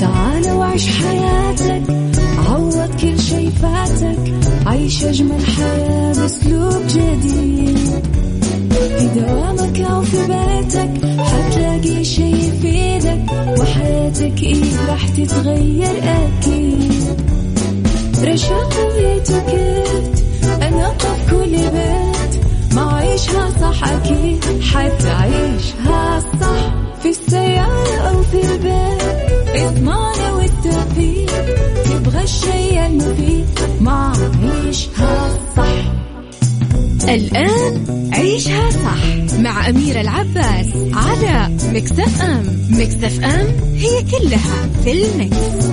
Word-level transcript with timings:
تعال 0.00 0.50
وعيش 0.50 0.86
حياتك 0.88 1.82
عوض 2.48 2.90
كل 3.00 3.20
شي 3.20 3.50
فاتك 3.50 4.18
عيش 4.66 5.04
أجمل 5.04 5.46
حياة 5.46 6.12
بأسلوب 6.12 6.82
جديد. 6.88 7.78
في 8.98 9.08
دوامك 9.20 9.80
أو 9.80 10.02
في 10.02 10.16
بيتك 10.16 11.18
حتلاقي 11.18 12.04
شي 12.04 12.30
يفيدك 12.30 13.22
وحياتك 13.60 14.42
إيه 14.42 14.86
راح 14.88 15.08
تتغير 15.08 16.02
أكيد. 16.02 16.92
رشاق 18.24 18.71
صح 23.82 23.88
أكيد 23.90 24.44
حتعيشها 24.62 26.20
صح 26.40 26.74
في 27.02 27.08
السيارة 27.08 27.96
أو 27.96 28.22
في 28.22 28.52
البيت. 28.52 29.02
اضمعنا 29.54 30.32
والتوفيق. 30.32 31.30
تبغى 31.84 32.22
الشيء 32.22 32.86
المفيد. 32.86 33.46
ما 33.80 34.12
عيشها 34.42 35.38
صح. 35.56 35.92
الآن 37.08 38.10
عيشها 38.12 38.70
صح. 38.70 39.38
مع 39.38 39.68
أميرة 39.68 40.00
العباس 40.00 40.66
على 40.94 41.56
مكتف 41.72 42.22
أم. 42.22 42.42
مكتف 42.70 43.24
أم 43.24 43.46
هي 43.76 44.02
كلها 44.02 44.68
في 44.84 44.92
المكس. 44.92 45.66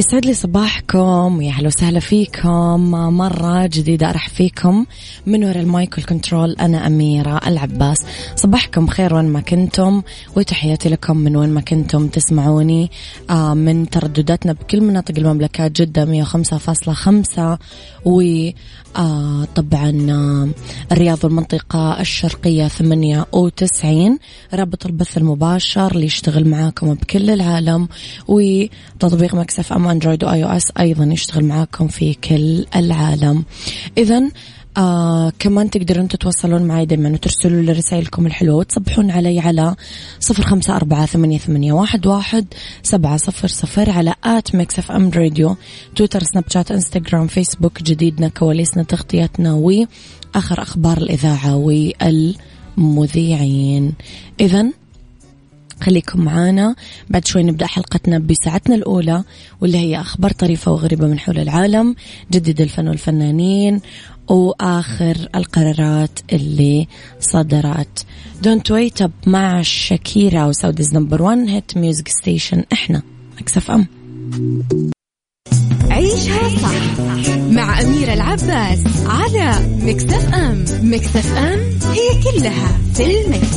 يسعد 0.00 0.26
لي 0.26 0.34
صباحكم 0.34 1.38
ويا 1.38 1.50
أهلا 1.50 1.66
وسهلا 1.66 2.00
فيكم. 2.00 2.90
مرة 2.90 3.66
جديدة 3.66 4.10
ارحب 4.10 4.32
فيكم 4.32 4.86
من 5.26 5.44
وراء 5.44 5.60
ال 5.60 5.69
mic 5.69 5.98
وال 5.98 6.10
control 6.10 6.52
أنا 6.52 6.86
أميرة 6.86 7.40
العباس. 7.46 7.98
صباحكم 8.36 8.86
خير 8.86 9.14
وين 9.14 9.24
ما 9.24 9.40
كنتم 9.40 10.02
وتحياتي 10.36 10.88
لكم 10.88 11.16
من 11.16 11.36
وين 11.36 11.48
ما 11.48 11.60
كنتم. 11.60 12.08
تسمعوني 12.08 12.90
آه، 13.30 13.54
من 13.54 13.90
تردداتنا 13.90 14.52
بكل 14.52 14.80
مناطق 14.80 15.14
المملكة 15.18 15.68
جدة 15.68 16.24
105.5 16.24 17.58
و 18.04 18.22
آه 18.96 19.44
طبعا 19.54 20.06
آه 20.10 20.48
الرياض 20.92 21.24
والمنطقة 21.24 22.00
الشرقية 22.00 22.68
98 22.68 24.18
رابط 24.54 24.86
البث 24.86 25.16
المباشر 25.18 25.92
اللي 25.92 26.06
يشتغل 26.06 26.48
معاكم 26.48 26.94
بكل 26.94 27.30
العالم 27.30 27.88
وتطبيق 28.28 29.34
ميكس 29.34 29.64
إف 29.64 29.72
إم 29.72 29.86
أندرويد 29.86 30.24
و 30.24 30.44
iOS 30.44 30.72
أيضا 30.80 31.04
يشتغل 31.04 31.44
معاكم 31.44 31.88
في 31.88 32.14
كل 32.14 32.66
العالم. 32.76 33.44
إذا 33.98 34.30
آه 34.76 35.32
كمان 35.38 35.70
تقدرون 35.70 36.08
تتواصلون 36.08 36.62
معي 36.62 36.86
دائما 36.86 37.10
وترسلوا 37.10 37.62
لي 37.62 37.72
رسائلكم 37.72 38.26
الحلوة. 38.26 38.56
وتصبحون 38.56 39.10
علي 39.10 39.40
على 39.40 39.76
صفر 40.20 40.42
خمسة 40.42 40.76
أربعة 40.76 41.06
ثمانية, 41.06 41.38
ثمانية 41.38 41.72
واحد, 41.72 42.06
واحد 42.06 42.46
سبعة 42.82 43.16
صفر 43.16 43.48
صفر 43.48 43.90
على 43.90 44.14
at 44.24 44.54
ميكس 44.54 44.78
إف 44.78 44.92
إم 44.92 45.10
راديو 45.10 45.56
تويتر 45.96 46.22
سناب 46.22 46.44
شات 46.48 46.70
إنستغرام 46.70 47.26
فيسبوك 47.26 47.82
جديدنا 47.82 48.28
كواليسنا 48.28 48.82
تغطياتنا 48.82 49.52
وآخر 49.52 50.62
أخبار 50.62 50.98
الإذاعة 50.98 51.56
والمذيعين. 52.76 53.94
إذا 54.40 54.70
خليكم 55.80 56.24
معانا. 56.24 56.74
بعد 57.10 57.26
شوي 57.26 57.42
نبدأ 57.42 57.66
حلقتنا 57.66 58.18
بساعتنا 58.18 58.74
الأولى 58.74 59.24
واللي 59.60 59.78
هي 59.78 60.00
أخبار 60.00 60.30
طريفة 60.32 60.72
وغريبة 60.72 61.06
من 61.06 61.18
حول 61.18 61.38
العالم 61.38 61.94
جديد 62.32 62.60
الفن 62.60 62.88
والفنانين 62.88 63.80
وآخر 64.28 65.28
القرارات 65.34 66.18
اللي 66.32 66.86
صدرت. 67.20 68.06
Don't 68.42 68.70
Wait 68.70 69.02
Up 69.02 69.10
مع 69.26 69.62
شاكيرا 69.62 70.44
و 70.46 70.52
Saudi's 70.52 70.94
number 70.94 71.22
1 71.22 71.38
hit 71.48 71.76
music 71.76 72.08
station 72.08 72.64
إحنا 72.72 73.02
ميكس 73.40 73.64
إف 73.64 73.70
إم. 73.70 73.86
عيشها 75.90 76.48
صح 76.48 77.30
مع 77.50 77.80
أميرة 77.80 78.12
العباس 78.12 78.84
على 79.06 79.68
ميكس 79.82 80.24
إف 80.24 80.34
إم. 80.34 80.64
ميكس 80.82 81.25
إف 81.25 81.36
إم 81.36 81.58
هي 81.90 82.22
كلها 82.24 82.78
في 82.94 83.24
المكس. 83.24 83.56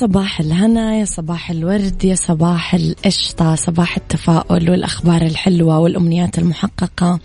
صباح 0.00 0.40
الهنا 0.40 0.96
يا 0.96 1.04
صباح 1.04 1.50
الورد 1.50 2.04
يا 2.04 2.14
صباح 2.14 2.74
القشطة 2.74 3.54
صباح 3.54 3.96
التفاؤل 3.96 4.70
والأخبار 4.70 5.22
الحلوة 5.22 5.78
والأمنيات 5.78 6.38
المحققة 6.38 7.20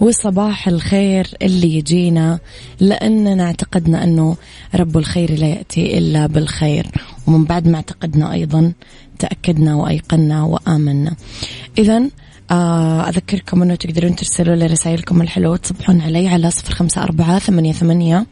وصباح 0.00 0.68
الخير 0.68 1.26
اللي 1.42 1.74
يجينا 1.74 2.38
لأننا 2.80 3.44
اعتقدنا 3.44 4.04
أنه 4.04 4.36
رب 4.74 4.96
الخير 4.96 5.38
لا 5.38 5.46
يأتي 5.46 5.98
إلا 5.98 6.26
بالخير. 6.26 6.86
ومن 7.26 7.44
بعد 7.44 7.68
ما 7.68 7.76
اعتقدنا 7.76 8.32
أيضا 8.32 8.72
تأكدنا 9.18 9.74
وأيقنا 9.74 10.42
وآمنا. 10.42 11.16
إذا 11.78 12.02
آه، 12.50 13.08
أذكركم 13.08 13.62
أنه 13.62 13.74
تقدرون 13.74 14.16
ترسلوا 14.16 14.56
لي 14.56 14.66
رسائلكم 14.66 15.22
الحلوة 15.22 15.52
وتصبحون 15.52 16.00
علي 16.00 16.28
على 16.28 16.50
صفر 16.50 16.74
خمسة 16.74 17.02
أربعة 17.02 17.38
ثمانية, 17.38 17.72
ثمانية 17.72 18.26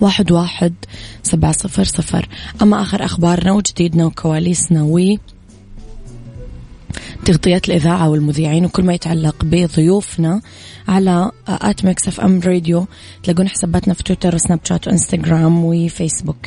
واحد 0.00 0.32
واحد 0.32 0.74
سبعة 1.22 1.52
صفر 1.52 1.84
صفر. 1.84 2.28
أما 2.62 2.82
آخر 2.82 3.04
أخبارنا 3.04 3.52
وجديدنا 3.52 4.06
وكواليسنا 4.06 4.82
و 4.82 5.16
تغطيات 7.24 7.68
الإذاعة 7.68 8.08
والمذيعين 8.08 8.64
وكل 8.64 8.82
ما 8.82 8.94
يتعلق 8.94 9.44
بضيوفنا 9.44 10.40
على 10.88 11.30
at 11.48 11.84
ميكس 11.84 12.08
اف 12.08 12.20
ام 12.20 12.40
راديو 12.40 12.86
تلاقون 13.22 13.48
حساباتنا 13.48 13.94
في 13.94 14.02
تويتر 14.02 14.34
وسناب 14.34 14.60
شات 14.64 14.88
وإنستغرام 14.88 15.64
وفيسبوك. 15.64 16.46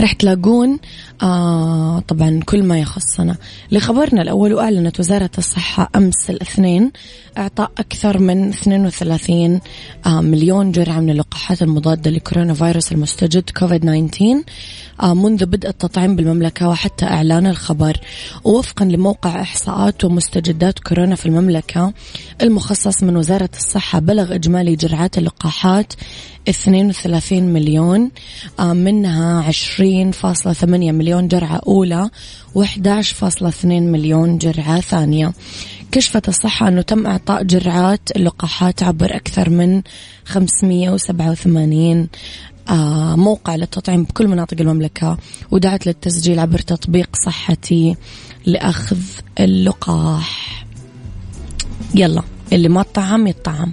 رح 0.00 0.12
تلاقون 0.12 0.78
آه 1.22 2.00
طبعا 2.00 2.40
كل 2.46 2.62
ما 2.62 2.78
يخصنا. 2.80 3.36
لخبرنا 3.72 4.22
الأول 4.22 4.54
وأعلنت 4.54 5.00
وزارة 5.00 5.30
الصحة 5.38 5.90
أمس 5.96 6.30
الاثنين 6.30 6.92
إعطاء 7.38 7.70
أكثر 7.78 8.18
من 8.18 8.48
32 8.48 9.60
آه 10.06 10.20
مليون 10.20 10.72
جرعة 10.72 11.00
من 11.00 11.10
اللقاحات 11.10 11.62
المضادة 11.62 12.10
لكورونا 12.10 12.54
فيروس 12.54 12.92
المستجد 12.92 13.50
كوفيد 13.50 13.80
19 13.80 14.42
آه 15.02 15.14
منذ 15.14 15.46
بدء 15.46 15.68
التطعيم 15.68 16.16
بالمملكة 16.16 16.68
وحتى 16.68 17.04
إعلان 17.04 17.46
الخبر. 17.46 18.00
ووفقا 18.44 18.84
لموقع 18.84 19.40
إحصاءات 19.40 20.04
ومستجدات 20.04 20.78
كورونا 20.78 21.14
في 21.14 21.26
المملكة 21.26 21.92
المخصص 22.42 23.02
من 23.02 23.16
وزارة 23.16 23.50
الصحة 23.56 23.98
بلغ 23.98 24.34
إجمالي 24.34 24.76
جرعات 24.76 25.18
اللقاحات 25.18 25.92
32 26.48 27.42
مليون 27.42 28.10
آه 28.58 28.72
منها 28.72 29.52
20.8 29.52 30.64
مليون 30.64 31.28
جرعة 31.28 31.60
أولى 31.66 32.10
و11.2 32.58 33.64
مليون 33.64 34.38
جرعة 34.38 34.80
ثانية. 34.80 35.32
كشفت 35.92 36.28
الصحة 36.28 36.68
أنه 36.68 36.82
تم 36.82 37.06
إعطاء 37.06 37.42
جرعات 37.42 38.00
اللقاحات 38.16 38.82
عبر 38.82 39.16
أكثر 39.16 39.50
من 39.50 39.82
587 40.24 42.08
آه 42.68 43.16
موقع 43.16 43.56
للتطعيم 43.56 44.04
بكل 44.04 44.28
مناطق 44.28 44.60
المملكة 44.60 45.18
ودعت 45.50 45.86
للتسجيل 45.86 46.38
عبر 46.38 46.58
تطبيق 46.58 47.16
صحتي 47.16 47.96
لأخذ 48.46 48.98
اللقاح. 49.40 50.64
يلا 51.94 52.22
اللي 52.52 52.68
ما 52.68 52.82
طعم 52.82 53.26
يطعم 53.26 53.72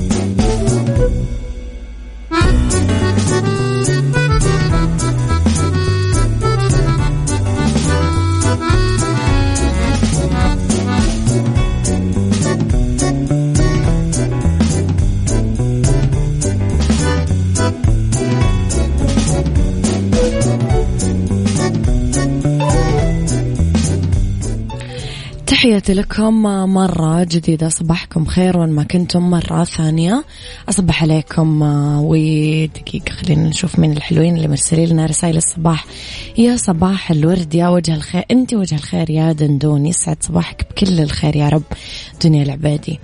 تحياتي 25.71 25.93
لكم 25.93 26.43
مرة 26.73 27.23
جديدة. 27.23 27.69
صباحكم 27.69 28.25
خير 28.25 28.57
وين 28.57 28.69
ما 28.69 28.83
كنتم. 28.83 29.29
مرة 29.29 29.63
ثانية 29.63 30.23
أصبح 30.69 31.03
عليكم 31.03 31.61
ودقيقة 32.01 33.11
خلينا 33.11 33.49
نشوف 33.49 33.79
مين 33.79 33.91
الحلوين 33.91 34.35
اللي 34.35 34.47
مرسلين 34.47 34.89
لنا 34.89 35.05
رسائل 35.05 35.37
الصباح. 35.37 35.85
يا 36.37 36.57
صباح 36.57 37.11
الورد 37.11 37.55
يا 37.55 37.67
وجه 37.67 37.95
الخير. 37.95 38.23
أنت 38.31 38.53
وجه 38.53 38.75
الخير 38.75 39.09
يا 39.09 39.31
دندون. 39.31 39.85
يسعد 39.85 40.17
صباحك 40.23 40.67
بكل 40.71 40.99
الخير 40.99 41.35
يا 41.35 41.49
رب. 41.49 41.63
دنيا 42.23 42.43
العبادي. 42.43 42.99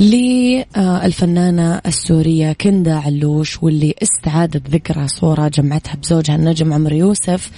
للفنانة 0.00 1.80
السورية 1.86 2.52
كندا 2.52 2.94
علوش 2.94 3.62
واللي 3.62 3.94
استعادت 4.02 4.70
ذكرى 4.70 5.08
صورة 5.08 5.48
جمعتها 5.48 5.94
بزوجها 5.94 6.36
النجم 6.36 6.72
عمرو 6.72 6.96
يوسف 6.96 7.50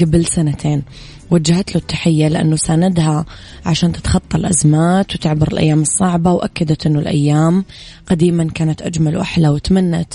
قبل 0.00 0.26
سنتين. 0.26 0.82
وجهت 1.32 1.70
له 1.70 1.76
التحية 1.76 2.28
لأنه 2.28 2.56
ساندها 2.56 3.24
عشان 3.66 3.92
تتخطى 3.92 4.36
الأزمات 4.36 5.14
وتعبر 5.14 5.48
الأيام 5.52 5.82
الصعبة 5.82 6.32
وأكدت 6.32 6.86
أنه 6.86 6.98
الأيام 6.98 7.64
قديما 8.06 8.44
كانت 8.44 8.82
أجمل 8.82 9.16
وأحلى 9.16 9.48
وتمنت 9.48 10.14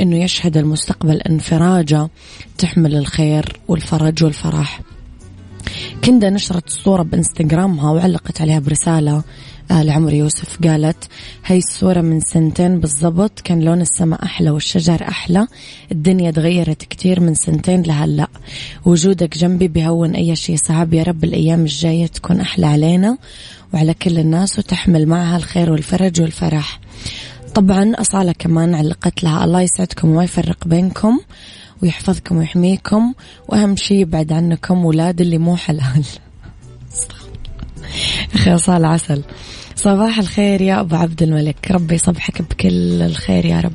أنه 0.00 0.16
يشهد 0.16 0.56
المستقبل 0.56 1.20
إنفراجة 1.20 2.08
تحمل 2.58 2.96
الخير 2.96 3.60
والفرج 3.68 4.24
والفرح. 4.24 4.80
كندا 6.04 6.30
نشرت 6.30 6.66
الصورة 6.66 7.02
بانستغرامها 7.02 7.90
وعلقت 7.90 8.40
عليها 8.40 8.58
برسالة 8.58 9.22
آه 9.70 9.82
لعمر 9.82 10.12
يوسف. 10.12 10.58
قالت 10.64 11.08
هاي 11.46 11.58
الصورة 11.58 12.00
من 12.00 12.20
سنتين 12.20 12.80
بالضبط 12.80 13.40
كان 13.40 13.60
لون 13.60 13.80
السماء 13.80 14.24
أحلى 14.24 14.50
والشجر 14.50 15.02
أحلى 15.08 15.46
الدنيا 15.92 16.30
تغيرت 16.30 16.82
كتير 16.82 17.20
من 17.20 17.34
سنتين 17.34 17.82
لهلأ. 17.82 18.28
وجودك 18.84 19.38
جنبي 19.38 19.68
بهون 19.68 20.14
أي 20.14 20.36
شيء 20.36 20.56
صعب 20.56 20.94
يا 20.94 21.02
رب 21.02 21.24
الأيام 21.24 21.60
الجاية 21.60 22.06
تكون 22.06 22.40
أحلى 22.40 22.66
علينا 22.66 23.18
وعلى 23.74 23.94
كل 23.94 24.18
الناس 24.18 24.58
وتحمل 24.58 25.06
معها 25.06 25.36
الخير 25.36 25.72
والفرج 25.72 26.20
والفرح. 26.20 26.80
طبعا 27.54 27.92
أصالة 27.94 28.32
كمان 28.32 28.74
علقت 28.74 29.24
لها 29.24 29.44
الله 29.44 29.60
يسعدكم 29.60 30.10
وما 30.10 30.24
يفرق 30.24 30.68
بينكم. 30.68 31.18
ويحفظكم 31.82 32.36
ويحميكم. 32.36 33.14
وأهم 33.48 33.76
شيء 33.76 33.96
يبعد 33.96 34.32
عنكم 34.32 34.84
ولاد 34.84 35.20
اللي 35.20 35.38
مو 35.38 35.56
حلال. 35.56 36.04
أخي 38.34 38.58
صال 38.58 38.84
عسل. 38.84 39.22
صباح 39.76 40.18
الخير 40.18 40.60
يا 40.60 40.80
أبو 40.80 40.96
عبد 40.96 41.22
الملك. 41.22 41.70
ربي 41.70 41.94
يصبحك 41.94 42.42
بكل 42.42 43.02
الخير 43.02 43.44
يا 43.44 43.60
رب. 43.60 43.72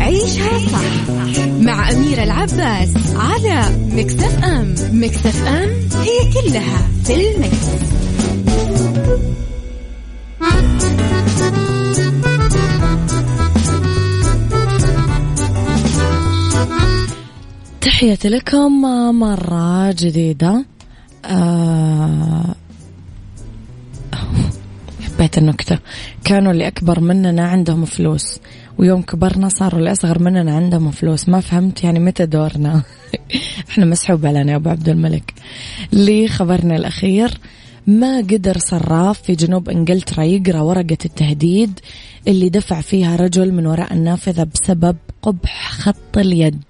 عيشها 0.00 0.58
صح 0.58 1.12
مع 1.60 1.90
أميرة 1.90 2.22
العباس 2.22 2.90
على 3.16 3.76
مكتف 3.92 4.44
أم. 4.44 4.74
مكتف 4.92 5.46
أم 5.46 5.70
هي 6.02 6.32
كلها 6.32 6.88
في 7.04 7.14
المكس. 7.14 7.66
تحياتي 17.82 18.28
لكم 18.28 18.82
مرة 19.18 19.92
جديدة. 19.92 20.64
آه 21.24 22.54
حبيت 25.04 25.38
النكتة. 25.38 25.78
كانوا 26.24 26.52
اللي 26.52 26.66
أكبر 26.66 27.00
مننا 27.00 27.48
عندهم 27.48 27.84
فلوس 27.84 28.38
ويوم 28.78 29.02
كبرنا 29.02 29.48
صاروا 29.48 29.78
اللي 29.78 29.92
أصغر 29.92 30.18
مننا 30.22 30.56
عندهم 30.56 30.90
فلوس. 30.90 31.28
ما 31.28 31.40
فهمت 31.40 31.84
يعني 31.84 31.98
متى 31.98 32.26
دورنا. 32.26 32.82
إحنا 33.70 33.84
مسحوب 33.84 34.26
علينا 34.26 34.52
يا 34.52 34.56
أبو 34.56 34.70
عبد 34.70 34.88
الملك. 34.88 35.34
لخبرنا 35.92 36.76
الأخير 36.76 37.38
ما 37.86 38.16
قدر 38.18 38.58
صراف 38.58 39.22
في 39.22 39.34
جنوب 39.34 39.68
إنجلترا 39.68 40.24
يقرأ 40.24 40.60
ورقة 40.60 40.98
التهديد 41.04 41.80
اللي 42.28 42.48
دفع 42.48 42.80
فيها 42.80 43.16
رجل 43.16 43.52
من 43.52 43.66
وراء 43.66 43.92
النافذة 43.94 44.44
بسبب 44.54 44.96
قبح 45.22 45.70
خط 45.70 46.18
اليد. 46.18 46.62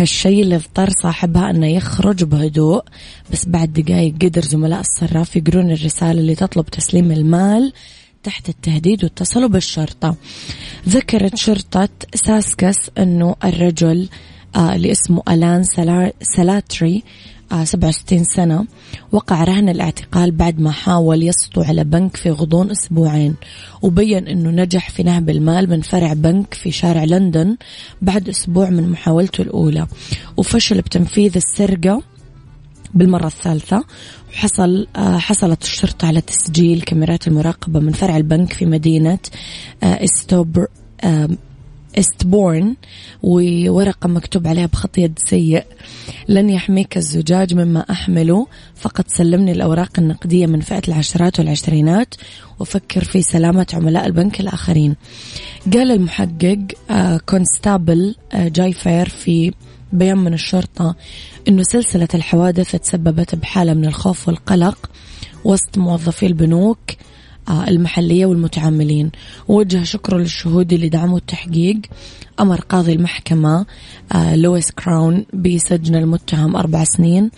هالشيء 0.00 0.42
اللي 0.42 0.56
اضطر 0.56 0.90
صاحبها 1.02 1.50
أنه 1.50 1.66
يخرج 1.66 2.24
بهدوء 2.24 2.82
بس 3.32 3.48
بعد 3.48 3.72
دقايق 3.72 4.14
قدر 4.22 4.42
زملاء 4.42 4.80
الصراف 4.80 5.36
يقرون 5.36 5.70
الرسالة 5.70 6.20
اللي 6.20 6.34
تطلب 6.34 6.66
تسليم 6.66 7.12
المال 7.12 7.72
تحت 8.22 8.48
التهديد 8.48 9.04
واتصلوا 9.04 9.48
بالشرطة. 9.48 10.16
ذكرت 10.88 11.36
شرطة 11.36 11.88
ساسكس 12.14 12.76
أنه 12.98 13.36
الرجل 13.44 14.08
آه 14.56 14.74
اللي 14.74 14.92
اسمه 14.92 15.22
ألان 15.28 15.64
سلاتري 16.22 17.02
67 17.64 18.24
سنة 18.24 18.64
وقع 19.12 19.44
رهن 19.44 19.68
الاعتقال 19.68 20.30
بعد 20.30 20.60
ما 20.60 20.70
حاول 20.70 21.22
يسطو 21.22 21.62
على 21.62 21.84
بنك 21.84 22.16
في 22.16 22.30
غضون 22.30 22.70
أسبوعين 22.70 23.34
وبين 23.82 24.28
أنه 24.28 24.50
نجح 24.50 24.90
في 24.90 25.02
نهب 25.02 25.30
المال 25.30 25.70
من 25.70 25.80
فرع 25.80 26.12
بنك 26.12 26.54
في 26.54 26.70
شارع 26.70 27.04
لندن 27.04 27.56
بعد 28.02 28.28
أسبوع 28.28 28.70
من 28.70 28.88
محاولته 28.90 29.42
الأولى 29.42 29.86
وفشل 30.36 30.80
بتنفيذ 30.80 31.32
السرقة 31.36 32.02
بالمرة 32.94 33.26
الثالثة 33.26 33.84
وحصل 34.30 34.86
حصلت 34.96 35.62
الشرطة 35.62 36.06
على 36.08 36.20
تسجيل 36.20 36.80
كاميرات 36.82 37.28
المراقبة 37.28 37.80
من 37.80 37.92
فرع 37.92 38.16
البنك 38.16 38.52
في 38.52 38.66
مدينة 38.66 39.18
إستوبر 39.82 40.66
إيستبورن 41.98 42.76
وورقة 43.22 44.08
مكتوب 44.08 44.46
عليها 44.46 44.66
بخط 44.66 44.98
يد 44.98 45.18
سيء. 45.26 45.64
لن 46.28 46.50
يحميك 46.50 46.96
الزجاج 46.96 47.54
مما 47.54 47.80
أحمله 47.90 48.46
فقط 48.76 49.04
سلمني 49.08 49.52
الأوراق 49.52 49.90
النقدية 49.98 50.46
من 50.46 50.60
فئة 50.60 50.82
العشرات 50.88 51.38
والعشرينات 51.38 52.14
وفكر 52.58 53.04
في 53.04 53.22
سلامة 53.22 53.66
عملاء 53.72 54.06
البنك 54.06 54.40
الآخرين. 54.40 54.96
قال 55.72 55.90
المحقق 55.90 56.58
كونستابل 57.28 58.14
جاي 58.34 58.72
فير 58.72 59.08
في 59.08 59.52
بيان 59.92 60.18
من 60.18 60.34
الشرطة 60.34 60.96
أنه 61.48 61.62
سلسلة 61.62 62.08
الحوادث 62.14 62.76
تسببت 62.76 63.34
بحالة 63.34 63.74
من 63.74 63.84
الخوف 63.84 64.28
والقلق 64.28 64.90
وسط 65.44 65.78
موظفي 65.78 66.26
البنوك. 66.26 66.78
المحلية 67.50 68.26
والمتعاملين. 68.26 69.10
ووجه 69.48 69.82
شكره 69.82 70.16
للشهود 70.18 70.72
اللي 70.72 70.88
دعموا 70.88 71.18
التحقيق. 71.18 71.80
أمر 72.40 72.60
قاضي 72.60 72.92
المحكمة 72.92 73.66
لويس 74.14 74.70
كراون 74.70 75.24
بسجن 75.34 75.94
المتهم 75.94 76.56
أربع 76.56 76.84
سنين 76.84 77.30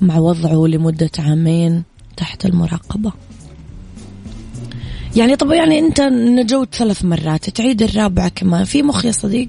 مع 0.00 0.18
وضعه 0.18 0.66
لمدة 0.66 1.10
عامين 1.18 1.82
تحت 2.16 2.46
المراقبة. 2.46 3.12
يعني 5.16 5.36
طب 5.36 5.52
يعني 5.52 5.78
أنت 5.78 6.00
نجوت 6.00 6.74
ثلاث 6.74 7.04
مرات 7.04 7.50
تعيد 7.50 7.82
الرابعة 7.82 8.28
كمان. 8.28 8.64
في 8.64 8.82
مخ 8.82 9.04
يا 9.04 9.12
صديق؟ 9.12 9.48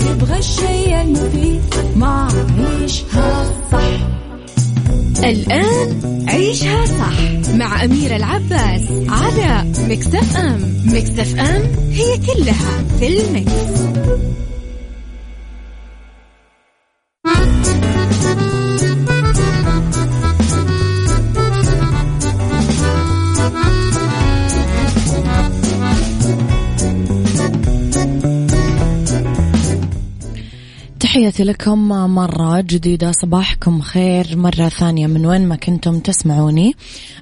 تبغى 0.00 0.38
الشيء 0.38 1.02
المفيد 1.02 1.62
ما 1.96 2.28
عيشها 2.58 3.50
صح 3.72 4.12
الآن 5.24 6.00
عيشها 6.28 6.86
صح 6.86 7.52
مع 7.54 7.84
أميرة 7.84 8.16
العباس 8.16 8.82
على 9.08 9.64
مكتف 9.88 10.36
أم 10.36 10.82
مكتف 10.84 11.40
أم 11.40 11.62
هي 11.92 12.18
كلها 12.18 12.84
في 12.98 13.06
المكس. 13.06 14.01
تحياتي 31.22 31.44
لكم 31.44 31.88
مرة 31.88 32.60
جديدة 32.60 33.12
صباحكم 33.12 33.80
خير 33.80 34.36
مرة 34.36 34.68
ثانية. 34.68 35.06
من 35.06 35.26
وين 35.26 35.48
ما 35.48 35.56
كنتم 35.56 35.98
تسمعوني 35.98 36.74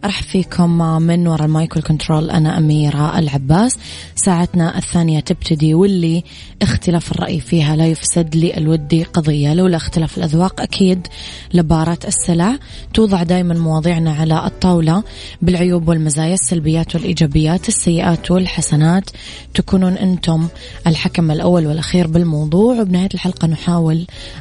أرحب 0.05 0.25
فيكم 0.25 0.79
من 1.03 1.27
وراء 1.27 1.45
المايكل 1.45 1.83
كنترول 1.83 2.31
أنا 2.31 2.59
أميرة 2.59 3.19
العباس. 3.19 3.79
ساعتنا 4.15 4.79
الثانية 4.79 5.21
تبتدي 5.21 5.75
واللي 5.75 6.25
اختلاف 6.63 7.13
الرأي 7.13 7.41
فيها 7.41 7.77
لا 7.77 7.87
يفسد 7.87 8.37
لي 8.37 8.57
الودي 8.57 9.03
قضية. 9.03 9.55
لولا 9.55 9.77
اختلاف 9.77 10.19
الأذواق 10.19 10.61
أكيد 10.61 11.07
لبارة 11.55 11.99
السلع. 12.07 12.59
توضع 12.95 13.23
دائما 13.23 13.55
مواضيعنا 13.55 14.13
على 14.13 14.47
الطاولة. 14.47 15.03
بالعيوب 15.43 15.89
والمزايا 15.89 16.35
السلبيات 16.35 16.95
والإيجابيات 16.95 17.69
السيئات 17.69 18.31
والحسنات 18.31 19.11
تكونون 19.55 19.93
أنتم 19.93 20.49
الحكم 20.87 21.31
الأول 21.31 21.67
والأخير 21.67 22.07
بالموضوع. 22.07 22.81
وبنهاية 22.81 23.09
الحلقة 23.15 23.49
نحاول 23.49 23.90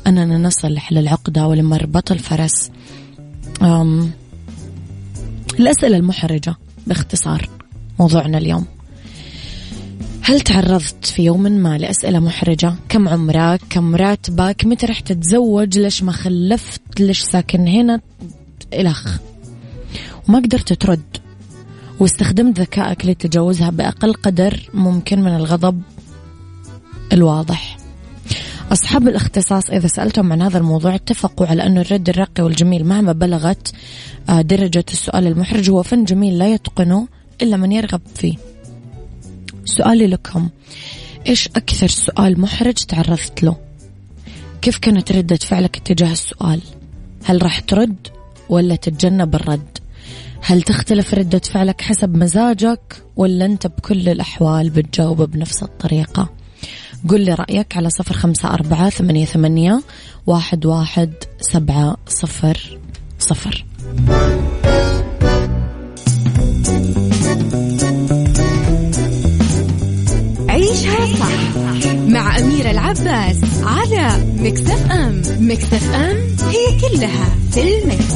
أننا 0.08 0.38
نصل 0.38 0.78
للعقدة 0.92 1.48
ولمربط 1.48 2.12
الفرس 2.12 2.72
أم 3.62 4.12
الأسئلة 5.60 5.98
المحرجة 5.98 6.56
باختصار 6.88 7.50
موضوعنا 8.00 8.38
اليوم 8.38 8.66
هل 10.22 10.42
تعرضت 10.42 11.06
في 11.06 11.24
يوم 11.24 11.42
ما 11.42 11.78
لأسئلة 11.78 12.20
محرجة؟ 12.20 12.74
كم 12.90 13.10
عمرك؟ 13.10 13.62
كم 13.70 13.96
راتبك؟ 13.96 14.66
متى 14.66 14.86
رح 14.86 15.00
تتزوج؟ 15.00 15.78
ليش 15.78 16.04
ما 16.04 16.12
خلفت؟ 16.12 16.82
ليش 17.00 17.22
ساكن 17.22 17.68
هنا؟ 17.68 18.02
إلخ 18.74 19.18
وما 20.28 20.40
قدرت 20.40 20.74
ترد 20.74 21.18
واستخدمت 22.00 22.60
ذكائك 22.60 23.06
لتجاوزها 23.06 23.70
بأقل 23.70 24.14
قدر 24.14 24.70
ممكن 24.74 25.22
من 25.22 25.36
الغضب 25.36 25.82
الواضح 27.14 27.69
أصحاب 28.72 29.08
الاختصاص 29.08 29.70
إذا 29.70 29.88
سألتم 29.88 30.32
عن 30.32 30.42
هذا 30.42 30.58
الموضوع 30.58 30.96
اتفقوا 30.96 31.48
على 31.48 31.64
أن 31.64 31.78
الرد 31.78 32.10
الراقي 32.10 32.44
والجميل 32.44 32.86
مهما 32.86 33.12
بلغت 33.12 33.72
آه، 34.30 34.42
درجة 34.42 34.86
السؤال 34.92 35.28
المحرج. 35.28 35.70
هو 35.70 35.84
فن 35.84 36.04
جميل 36.04 36.38
لا 36.38 36.54
يتقنه 36.54 37.08
إلا 37.42 37.58
من 37.58 37.72
يرغب 37.72 38.02
فيه. 38.16 38.36
سؤالي 39.66 40.08
لكم 40.08 40.50
إيش 41.28 41.48
أكثر 41.48 41.88
سؤال 41.88 42.42
محرج 42.42 42.74
تعرضت 42.74 43.44
له؟ 43.44 43.56
كيف 44.62 44.78
كانت 44.78 45.12
ردة 45.12 45.36
فعلك 45.36 45.76
تجاه 45.76 46.12
السؤال؟ 46.12 46.62
هل 47.24 47.44
راح 47.44 47.60
ترد 47.60 48.08
ولا 48.50 48.76
تتجنب 48.76 49.36
الرد؟ 49.36 49.78
هل 50.42 50.62
تختلف 50.62 51.14
ردة 51.14 51.40
فعلك 51.40 51.82
حسب 51.82 52.18
مزاجك 52.18 53.04
ولا 53.16 53.46
أنت 53.46 53.68
بكل 53.68 54.10
الأحوال 54.10 54.70
بتجاوب 54.70 55.22
بنفس 55.22 55.64
الطريقة؟ 55.64 56.39
قل 57.08 57.22
لي 57.22 57.34
رأيك 57.34 57.78
على 57.78 57.90
صفر 57.90 58.14
خمسة 58.14 58.54
أربعة 58.54 58.90
ثمانية, 58.90 59.26
ثمانية 59.26 59.82
واحد, 60.28 60.66
واحد 60.66 61.14
سبعة 61.42 61.98
صفر 62.08 62.78
صفر 63.20 63.66
عيشها 70.50 71.16
صح 71.20 71.58
مع 72.08 72.38
أميرة 72.40 72.72
العباس 72.72 73.38
على 73.64 74.26
ميكس 74.38 74.81
إف 74.81 74.92
إم 74.92 75.22
ميكس 75.40 75.83
إف 75.83 75.94
إم 75.94 76.18
هي 76.50 76.80
كلها 76.82 77.36
في 77.52 77.78
ال 77.78 77.85
mix. 77.85 78.14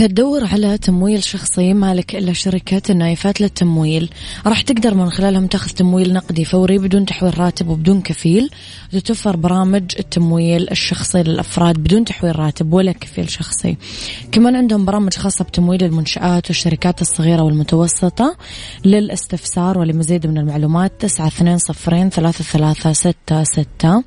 إذا 0.00 0.08
تدور 0.08 0.44
على 0.44 0.78
تمويل 0.78 1.22
شخصي 1.22 1.74
مالك 1.74 2.16
إلا 2.16 2.32
شركة 2.32 2.90
النايفات 2.90 3.40
للتمويل 3.40 4.10
راح 4.46 4.60
تقدر 4.60 4.94
من 4.94 5.10
خلالهم 5.10 5.46
تاخذ 5.46 5.70
تمويل 5.70 6.12
نقدي 6.12 6.44
فوري 6.44 6.78
بدون 6.78 7.06
تحويل 7.06 7.38
راتب 7.38 7.68
وبدون 7.68 8.00
كفيل 8.00 8.50
تتوفر 8.92 9.36
برامج 9.36 9.82
التمويل 9.98 10.70
الشخصي 10.70 11.22
للأفراد 11.22 11.78
بدون 11.78 12.04
تحويل 12.04 12.38
راتب 12.38 12.72
ولا 12.72 12.92
كفيل 12.92 13.30
شخصي. 13.30 13.76
كمان 14.32 14.56
عندهم 14.56 14.84
برامج 14.84 15.14
خاصة 15.14 15.44
بتمويل 15.44 15.84
المنشآت 15.84 16.46
والشركات 16.46 17.00
الصغيرة 17.00 17.42
والمتوسطة 17.42 18.36
للاستفسار 18.84 19.78
ولمزيد 19.78 20.26
من 20.26 20.38
المعلومات 20.38 20.92
تسعة 20.98 21.26
اثنين 21.26 21.58
صفرين 21.58 22.10
ثلاثة 22.10 22.44
ثلاثة 22.44 22.92
ستة 22.92 23.44
ستة. 23.44 24.02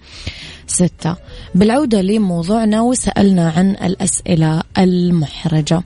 ستة. 0.67 1.15
بالعودة 1.55 2.01
لموضوعنا 2.01 2.81
وسألنا 2.81 3.49
عن 3.49 3.69
الأسئلة 3.69 4.63
المحرجة. 4.77 5.83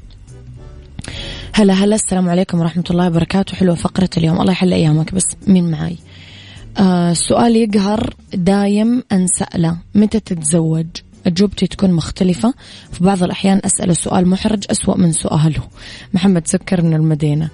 هلا 1.54 1.74
هلا 1.74 1.96
السلام 1.96 2.30
عليكم 2.30 2.60
ورحمة 2.60 2.84
الله 2.92 3.08
وبركاته. 3.08 3.56
حلوة 3.56 3.76
فقرة 3.76 4.10
اليوم. 4.18 4.42
الله 4.42 4.52
يحل 4.52 4.74
أيامك 4.74 5.14
بس 5.14 5.26
مين 5.48 5.72
معاي؟ 5.72 5.98
آه 6.78 7.14
سؤال 7.14 7.56
يقهر 7.56 8.14
دايم 8.34 9.04
أنسأله 9.12 9.78
متى 9.96 10.20
تتزوج؟ 10.20 10.86
أجوبتي 11.26 11.68
تكون 11.68 11.92
مختلفة. 11.92 12.54
في 12.92 13.04
بعض 13.04 13.24
الأحيان 13.24 13.62
أسأله 13.66 13.94
سؤال 13.94 14.28
محرج 14.28 14.64
أسوأ 14.72 14.98
من 14.98 15.12
سؤاله. 15.12 15.64
محمد 16.14 16.48
سكر 16.48 16.82
من 16.82 16.94
المدينة. 16.94 17.50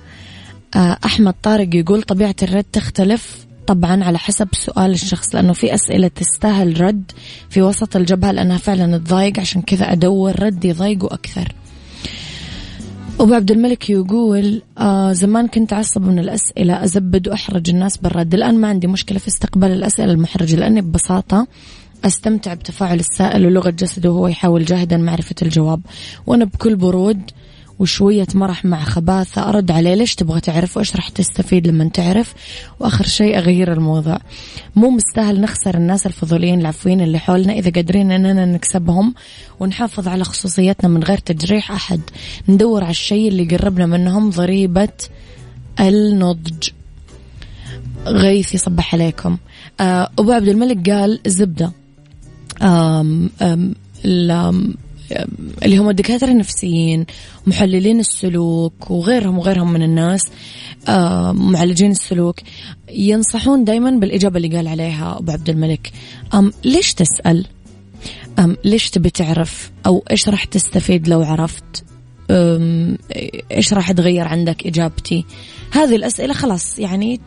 آه 0.76 0.98
أحمد 1.06 1.36
طارق 1.44 1.76
يقول 1.76 2.02
طبيعة 2.02 2.36
الرد 2.44 2.66
تختلف 2.74 3.46
طبعا 3.68 4.04
على 4.04 4.18
حسب 4.18 4.48
سؤال 4.54 4.92
الشخص 4.92 5.36
لأنه 5.36 5.54
في 5.54 5.74
أسئلة 5.74 6.08
تستاهل 6.08 6.82
رد 6.82 7.12
في 7.50 7.62
وسط 7.62 7.96
الجبهة 7.96 8.32
لأنها 8.32 8.58
فعلا 8.58 8.98
تضايق 8.98 9.40
عشان 9.40 9.62
كذا 9.62 9.92
أدور 9.92 10.44
رد 10.44 10.66
يضايقه 10.66 11.14
أكثر. 11.14 11.54
أبو 13.20 13.34
عبد 13.34 13.52
الملك 13.52 13.90
يقول 13.90 14.62
آه 14.78 15.14
زمان 15.14 15.48
كنت 15.48 15.74
أعصب 15.74 16.02
من 16.02 16.20
الأسئلة 16.20 16.84
أزبد 16.84 17.28
وأحرج 17.28 17.70
الناس 17.70 17.98
بالرد. 17.98 18.34
الآن 18.34 18.56
ما 18.56 18.68
عندي 18.68 18.88
مشكلة 18.88 19.20
في 19.20 19.28
استقبال 19.28 19.72
الأسئلة 19.72 20.12
المحرجة 20.12 20.56
لأني 20.56 20.82
ببساطة 20.82 21.48
أستمتع 22.06 22.54
بتفاعل 22.54 23.00
السائل 23.00 23.46
ولغة 23.46 23.70
جسده 23.70 24.12
وهو 24.12 24.28
يحاول 24.28 24.66
جاهدا 24.66 24.98
معرفة 24.98 25.36
الجواب. 25.42 25.82
وأنا 26.28 26.46
بكل 26.46 26.76
برود 26.76 27.22
وشوية 27.80 28.28
مرح 28.34 28.66
مع 28.66 28.84
خباثة. 28.84 29.50
أرد 29.50 29.72
عليه 29.72 29.94
ليش 29.96 30.16
تبغى 30.16 30.42
تعرف 30.42 30.78
وإيش 30.78 30.96
راح 30.96 31.10
تستفيد 31.10 31.68
لما 31.68 31.90
تعرف؟ 31.90 32.34
وآخر 32.80 33.06
شيء 33.06 33.38
أغير 33.38 33.74
الموضوع. 33.74 34.20
مو 34.76 34.90
مستاهل 34.90 35.42
نخسر 35.42 35.76
الناس 35.76 36.06
الفضوليين 36.06 36.60
العفويين 36.60 37.02
اللي 37.02 37.20
حولنا 37.20 37.54
إذا 37.54 37.72
قادرين 37.72 38.12
أننا 38.12 38.46
نكسبهم 38.46 39.14
ونحافظ 39.60 40.08
على 40.08 40.24
خصوصيتنا 40.24 40.90
من 40.90 41.04
غير 41.04 41.18
تجريح 41.18 41.72
أحد. 41.72 42.02
ندور 42.50 42.84
على 42.84 42.92
الشيء 42.92 43.28
اللي 43.28 43.44
يقربنا 43.44 43.86
منهم 43.86 44.30
ضريبة 44.30 44.90
النضج. 45.80 46.70
غيث 48.08 48.56
يصبح 48.56 48.96
عليكم. 48.96 49.38
آه، 49.80 50.10
أبو 50.20 50.32
عبد 50.32 50.48
الملك 50.48 50.90
قال 50.90 51.20
الزبدة 51.26 51.72
أم 52.62 53.30
أم 53.42 53.76
اللي 55.64 55.78
هم 55.78 55.90
الدكاترة 55.90 56.32
النفسيين 56.32 57.06
محللين 57.48 58.00
السلوك 58.00 58.92
وغيرهم 58.92 59.38
وغيرهم 59.38 59.74
من 59.74 59.84
الناس 59.84 60.22
معالجين 61.34 61.92
السلوك 61.92 62.40
ينصحون 62.90 63.64
دائما 63.64 63.92
بالإجابة 63.92 64.38
اللي 64.38 64.58
قال 64.58 64.68
عليها 64.68 65.18
أبو 65.20 65.32
عبد 65.32 65.50
الملك. 65.50 65.92
أم 66.34 66.52
ليش 66.64 66.94
تسأل؟ 66.94 67.46
أم 68.40 68.58
ليش 68.66 68.90
تبي 68.90 69.10
تعرف؟ 69.10 69.72
أو 69.86 70.04
إيش 70.12 70.30
راح 70.30 70.44
تستفيد 70.44 71.08
لو 71.08 71.22
عرفت؟ 71.22 71.84
إيش 73.52 73.74
راح 73.74 73.92
تغير 73.92 74.28
عندك 74.28 74.68
إجابتي؟ 74.68 75.26
هذه 75.72 75.96
الأسئلة 75.96 76.34
خلاص 76.34 76.80
يعني 76.80 77.20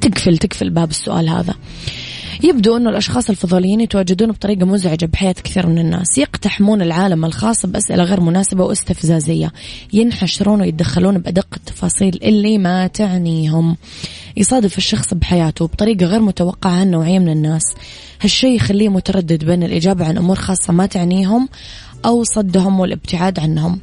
تقفل 0.00 0.38
تقفل 0.38 0.70
باب 0.70 0.90
السؤال 0.90 1.28
هذا. 1.28 1.54
يبدو 2.42 2.76
أنه 2.76 2.90
الأشخاص 2.90 3.30
الفضوليين 3.30 3.80
يتواجدون 3.80 4.32
بطريقة 4.32 4.66
مزعجة 4.66 5.06
بحياة 5.06 5.32
كثير 5.32 5.66
من 5.66 5.78
الناس. 5.78 6.18
يقتحمون 6.18 6.82
العالم 6.82 7.24
الخاص 7.24 7.66
بأسئلة 7.66 8.04
غير 8.04 8.20
مناسبة 8.20 8.64
واستفزازية. 8.64 9.52
ينحشرون 9.92 10.60
ويتدخلون 10.60 11.18
بأدق 11.18 11.46
التفاصيل 11.56 12.18
اللي 12.22 12.58
ما 12.58 12.86
تعنيهم. 12.86 13.76
يصادف 14.36 14.78
الشخص 14.78 15.14
بحياته 15.14 15.66
بطريقة 15.66 16.06
غير 16.06 16.20
متوقعة 16.20 16.70
عن 16.70 16.90
نوعية 16.90 17.18
من 17.18 17.28
الناس. 17.28 17.62
هالشيء 18.20 18.56
يخليه 18.56 18.88
متردد 18.88 19.44
بين 19.44 19.62
الإجابة 19.62 20.04
عن 20.04 20.18
أمور 20.18 20.36
خاصة 20.36 20.72
ما 20.72 20.86
تعنيهم 20.86 21.48
أو 22.04 22.24
صدهم 22.24 22.80
والابتعاد 22.80 23.40
عنهم. 23.40 23.80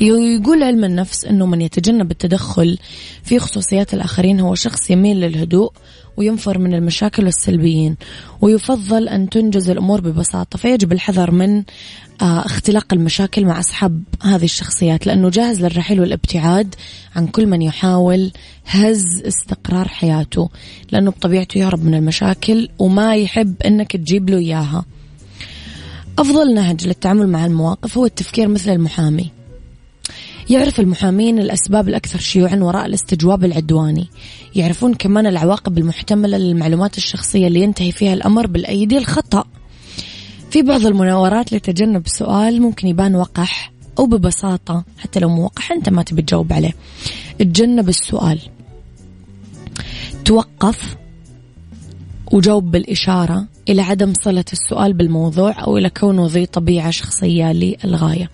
يقول 0.00 0.62
علم 0.62 0.84
النفس 0.84 1.24
أنه 1.24 1.46
من 1.46 1.60
يتجنب 1.60 2.10
التدخل 2.10 2.78
في 3.22 3.38
خصوصيات 3.38 3.94
الآخرين 3.94 4.40
هو 4.40 4.54
شخص 4.54 4.90
يميل 4.90 5.20
للهدوء 5.20 5.72
وينفر 6.16 6.58
من 6.58 6.74
المشاكل 6.74 7.24
والسلبيين 7.24 7.96
ويفضل 8.40 9.08
أن 9.08 9.30
تنجز 9.30 9.70
الأمور 9.70 10.00
ببساطة. 10.00 10.58
فيجب 10.58 10.92
الحذر 10.92 11.30
من 11.30 11.62
آه، 12.22 12.46
اختلاق 12.46 12.86
المشاكل 12.92 13.44
مع 13.44 13.58
أصحاب 13.58 14.02
هذه 14.22 14.44
الشخصيات 14.44 15.06
لأنه 15.06 15.30
جاهز 15.30 15.64
للرحيل 15.64 16.00
والابتعاد 16.00 16.74
عن 17.16 17.26
كل 17.26 17.46
من 17.46 17.62
يحاول 17.62 18.32
هز 18.66 19.22
استقرار 19.26 19.88
حياته. 19.88 20.50
لأنه 20.92 21.10
بطبيعته 21.10 21.58
يهرب 21.58 21.84
من 21.84 21.94
المشاكل 21.94 22.68
وما 22.78 23.16
يحب 23.16 23.62
أنك 23.62 23.92
تجيب 23.92 24.30
له 24.30 24.38
إياها. 24.38 24.84
أفضل 26.18 26.54
نهج 26.54 26.86
للتعامل 26.86 27.28
مع 27.28 27.46
المواقف 27.46 27.98
هو 27.98 28.06
التفكير 28.06 28.48
مثل 28.48 28.70
المحامي. 28.70 29.39
يعرف 30.50 30.80
المحامين 30.80 31.38
الأسباب 31.38 31.88
الأكثر 31.88 32.18
شيوعا 32.18 32.56
وراء 32.56 32.86
الاستجواب 32.86 33.44
العدواني. 33.44 34.08
يعرفون 34.54 34.94
كمان 34.94 35.26
العواقب 35.26 35.78
المحتملة 35.78 36.38
للمعلومات 36.38 36.96
الشخصية 36.98 37.46
اللي 37.46 37.60
ينتهي 37.60 37.92
فيها 37.92 38.14
الأمر 38.14 38.46
بالأيدي 38.46 38.98
الخطأ. 38.98 39.44
في 40.50 40.62
بعض 40.62 40.86
المناورات 40.86 41.52
لتجنب 41.52 42.08
سؤال 42.08 42.62
ممكن 42.62 42.88
يبان 42.88 43.14
وقح 43.14 43.72
أو 43.98 44.06
ببساطة 44.06 44.84
حتى 44.98 45.20
لو 45.20 45.28
موقح 45.28 45.72
أنت 45.72 45.88
ما 45.88 46.02
تبي 46.02 46.22
تجاوب 46.22 46.52
عليه. 46.52 46.72
تجنب 47.38 47.88
السؤال. 47.88 48.40
توقف 50.24 50.96
وجاوب 52.32 52.70
بالإشارة. 52.70 53.46
إلى 53.70 53.82
عدم 53.82 54.12
صلة 54.24 54.44
السؤال 54.52 54.92
بالموضوع 54.92 55.64
أو 55.64 55.78
إلى 55.78 55.90
كونه 55.90 56.26
ذي 56.26 56.46
طبيعة 56.46 56.90
شخصية 56.90 57.52
للغاية. 57.52 58.30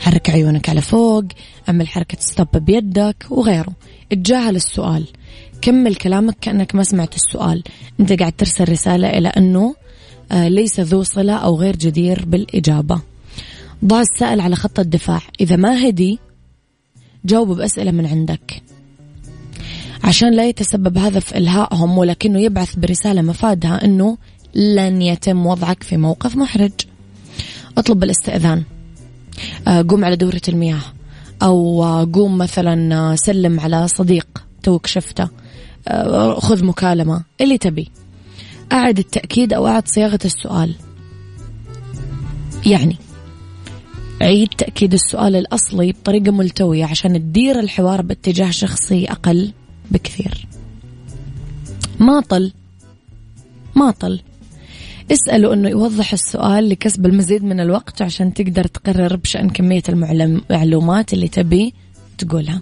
حرك 0.00 0.30
عيونك 0.30 0.68
على 0.68 0.80
فوق 0.80 1.24
أعمل 1.68 1.88
حركة 1.88 2.18
ستوب 2.20 2.56
بيدك 2.56 3.26
وغيره. 3.30 3.72
اتجاهل 4.12 4.56
السؤال. 4.56 5.06
كمل 5.62 5.94
كلامك 5.94 6.36
كأنك 6.40 6.74
ما 6.74 6.84
سمعت 6.84 7.14
السؤال. 7.14 7.62
أنت 8.00 8.12
قاعد 8.12 8.32
ترسل 8.32 8.68
رسالة 8.68 9.08
إلى 9.08 9.28
أنه 9.28 9.74
آه، 10.32 10.48
ليس 10.48 10.80
ذو 10.80 11.02
صلة 11.02 11.32
أو 11.32 11.56
غير 11.56 11.76
جدير 11.76 12.24
بالإجابة. 12.24 13.00
ضع 13.84 14.00
السائل 14.00 14.40
على 14.40 14.56
خط 14.56 14.78
الدفاع. 14.78 15.20
إذا 15.40 15.56
ما 15.56 15.88
هدي 15.88 16.18
جاوب 17.24 17.56
بأسئلة 17.56 17.90
من 17.90 18.06
عندك. 18.06 18.62
عشان 20.04 20.36
لا 20.36 20.48
يتسبب 20.48 20.98
هذا 20.98 21.20
في 21.20 21.38
إلهائهم 21.38 21.98
ولكنه 21.98 22.40
يبعث 22.40 22.76
برسالة 22.76 23.22
مفادها 23.22 23.84
أنه 23.84 24.18
لن 24.54 25.02
يتم 25.02 25.46
وضعك 25.46 25.82
في 25.82 25.96
موقف 25.96 26.36
محرج. 26.36 26.72
اطلب 27.78 28.04
الاستئذان. 28.04 28.62
آه، 29.68 29.84
قوم 29.88 30.04
على 30.04 30.16
دورة 30.16 30.40
المياه. 30.48 30.82
أو 31.42 31.84
آه، 31.84 32.08
قوم 32.12 32.38
مثلا 32.38 32.94
آه، 32.94 33.14
سلم 33.14 33.60
على 33.60 33.88
صديق 33.88 34.26
توك 34.62 34.86
شفته. 34.86 35.28
خذ 36.38 36.64
مكالمة. 36.64 37.24
اللي 37.40 37.58
تبي. 37.58 37.90
أعد 38.72 38.98
التأكيد 38.98 39.52
أو 39.52 39.66
أعد 39.66 39.88
صياغة 39.88 40.18
السؤال. 40.24 40.74
يعني 42.66 42.96
عيد 44.20 44.48
تأكيد 44.48 44.92
السؤال 44.92 45.36
الأصلي 45.36 45.92
بطريقة 45.92 46.32
ملتوية 46.32 46.84
عشان 46.84 47.12
تدير 47.12 47.60
الحوار 47.60 48.02
باتجاه 48.02 48.50
شخصي 48.50 49.06
أقل 49.06 49.52
بكثير. 49.90 50.46
ماطل 52.00 52.52
ماطل 53.76 54.20
اسأله 55.12 55.52
أنه 55.54 55.68
يوضح 55.68 56.12
السؤال 56.12 56.68
لكسب 56.68 57.06
المزيد 57.06 57.44
من 57.44 57.60
الوقت 57.60 58.02
عشان 58.02 58.34
تقدر 58.34 58.64
تقرر 58.64 59.16
بشأن 59.16 59.50
كمية 59.50 59.82
المعلومات 59.88 61.12
اللي 61.12 61.28
تبي 61.28 61.74
تقولها. 62.18 62.60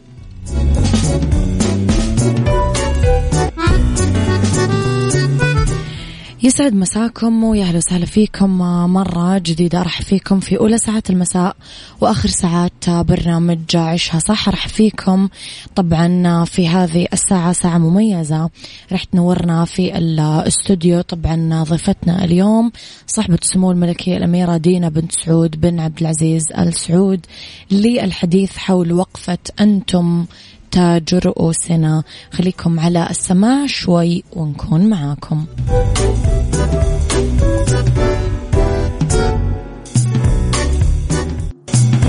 يسعد 6.44 6.74
مساكم 6.74 7.44
ويا 7.44 7.64
أهلا 7.64 7.76
وسهلا 7.76 8.06
فيكم 8.06 8.58
مرة 8.92 9.38
جديدة. 9.38 9.80
ارحب 9.80 10.04
فيكم 10.04 10.40
في 10.40 10.58
أولى 10.58 10.78
ساعات 10.78 11.10
المساء 11.10 11.56
وآخر 12.00 12.28
ساعات 12.28 12.90
برنامج 12.90 13.58
عيشها 13.76 14.18
صح. 14.18 14.48
ارحب 14.48 14.70
فيكم 14.70 15.28
طبعا 15.74 16.44
في 16.44 16.68
هذه 16.68 17.06
الساعة 17.12 17.52
ساعة 17.52 17.78
مميزة. 17.78 18.50
رح 18.92 19.04
تنورنا 19.04 19.64
في 19.64 19.98
الاستوديو 19.98 21.00
طبعا 21.00 21.62
ضيفتنا 21.62 22.24
اليوم 22.24 22.72
صاحبة 23.06 23.38
السمو 23.42 23.70
الملكية 23.70 24.16
الأميرة 24.16 24.56
دينا 24.56 24.88
بنت 24.88 25.12
سعود 25.12 25.60
بن 25.60 25.80
عبد 25.80 26.00
العزيز 26.00 26.52
ال 26.58 26.74
سعود 26.74 27.26
للحديث 27.70 28.56
حول 28.56 28.92
وقفة 28.92 29.38
أنتم 29.60 30.26
تاج 30.72 31.14
رؤوسنا 31.14 32.02
خليكم 32.32 32.80
على 32.80 33.06
السماع 33.10 33.66
شوي 33.66 34.24
ونكون 34.32 34.90
معاكم. 34.90 35.46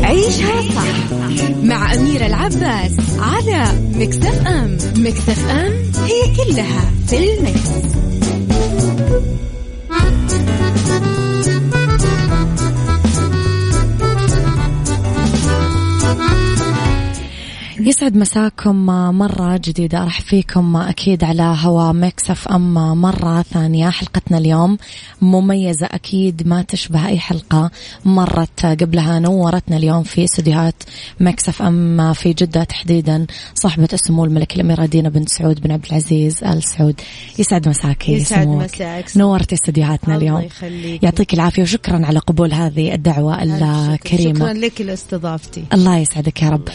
عيشها 0.04 0.62
صح 0.76 1.13
مع 1.63 1.93
أميرة 1.93 2.26
العباس 2.26 2.97
على 3.19 3.65
ميكس 3.95 4.37
إف 4.37 4.47
إم. 4.47 4.77
ميكس 4.97 5.39
إف 5.39 5.49
إم 5.49 5.71
هي 6.04 6.36
كلها 6.36 6.91
في 7.08 7.34
ال 7.34 7.47
mix. 7.47 8.02
يسعد 17.86 18.17
مساكم 18.17 18.86
مرة 19.17 19.58
جديدة. 19.58 20.04
أرحب 20.04 20.24
فيكم 20.24 20.76
أكيد 20.76 21.24
على 21.24 21.56
هوا 21.62 21.91
ميكس 21.91 22.36
إف 22.36 22.47
إم 22.47 22.73
مرة 23.02 23.41
ثانية. 23.41 23.89
حلقتنا 23.89 24.38
اليوم 24.38 24.78
مميزة 25.22 25.86
أكيد 25.86 26.48
ما 26.48 26.62
تشبه 26.62 27.08
أي 27.08 27.19
حلقة 27.19 27.72
مرت 28.06 28.65
قبلها. 28.65 29.19
نورتنا 29.19 29.78
اليوم 29.78 30.04
في 30.04 30.24
استديوهات 30.24 30.84
مكسف 31.19 31.62
أم 31.62 32.13
في 32.13 32.34
جدة 32.34 32.63
تحديدا 32.63 33.26
صاحبة 33.56 33.89
السمو 33.93 34.26
الملك 34.26 34.56
الأميرة 34.56 34.86
دينا 34.86 35.10
بنت 35.10 35.30
سعود 35.30 35.62
بن 35.62 35.72
عبد 35.72 35.86
العزيز 35.86 36.43
آل 36.43 36.63
سعود. 36.63 37.02
يسعد 37.39 37.67
مساك 37.67 38.10
يسعد 38.10 38.48
مساك. 38.48 39.17
نورتي 39.17 39.56
استديوهاتنا 39.56 40.15
اليوم. 40.15 40.41
يخليك. 40.41 41.04
يعطيك 41.04 41.34
العافية 41.34 41.62
وشكرا 41.62 42.06
على 42.06 42.19
قبول 42.19 42.54
هذه 42.54 42.93
الدعوة 42.93 43.43
الكريمة. 43.43 44.39
شكرا 44.39 44.54
لك 44.54 44.82
لاستضافتي. 44.82 45.63
الله 45.74 45.98
يسعدك 45.98 46.41
يا 46.41 46.50
رب. 46.50 46.69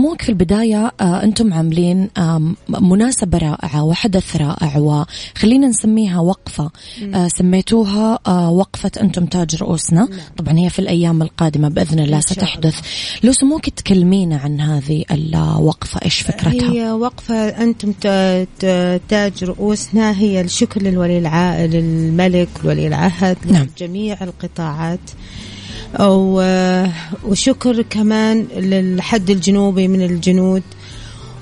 سموك 0.00 0.22
في 0.22 0.28
البداية 0.28 0.92
آه، 1.00 1.22
أنتم 1.22 1.54
عاملين 1.54 2.08
مناسبة 2.68 3.38
رائعة 3.38 3.84
وحدث 3.84 4.36
رائع 4.36 4.78
وخلينا 4.78 5.68
نسميها 5.68 6.20
وقفة. 6.20 6.70
آه، 7.14 7.28
سميتوها 7.28 8.18
آه، 8.26 8.50
وقفة 8.50 8.90
أنتم 9.00 9.26
تاج 9.26 9.56
رؤوسنا. 9.56 10.00
نعم. 10.00 10.18
طبعا 10.36 10.58
هي 10.58 10.70
في 10.70 10.78
الأيام 10.78 11.22
القادمة 11.22 11.68
بإذن 11.68 11.98
الله 11.98 12.20
ستحدث. 12.20 12.80
لو 13.22 13.32
سموك 13.32 13.68
تكلمينا 13.68 14.36
عن 14.36 14.60
هذه 14.60 15.04
الوقفة 15.10 16.00
إيش 16.04 16.20
فكرتها؟ 16.20 16.72
هي 16.72 16.92
وقفة 16.92 17.48
أنتم 17.48 17.92
تاج 19.08 19.44
رؤوسنا. 19.44 20.18
هي 20.18 20.40
الشكر 20.40 20.82
للولي 20.82 21.18
العائل 21.18 21.70
للملك 21.70 22.48
ولي 22.64 22.86
العهد 22.86 23.36
نعم. 23.46 23.66
لجميع 23.76 24.16
القطاعات. 24.22 25.00
وشكر 27.24 27.82
كمان 27.82 28.46
للحد 28.56 29.30
الجنوبي 29.30 29.88
من 29.88 30.02
الجنود. 30.02 30.62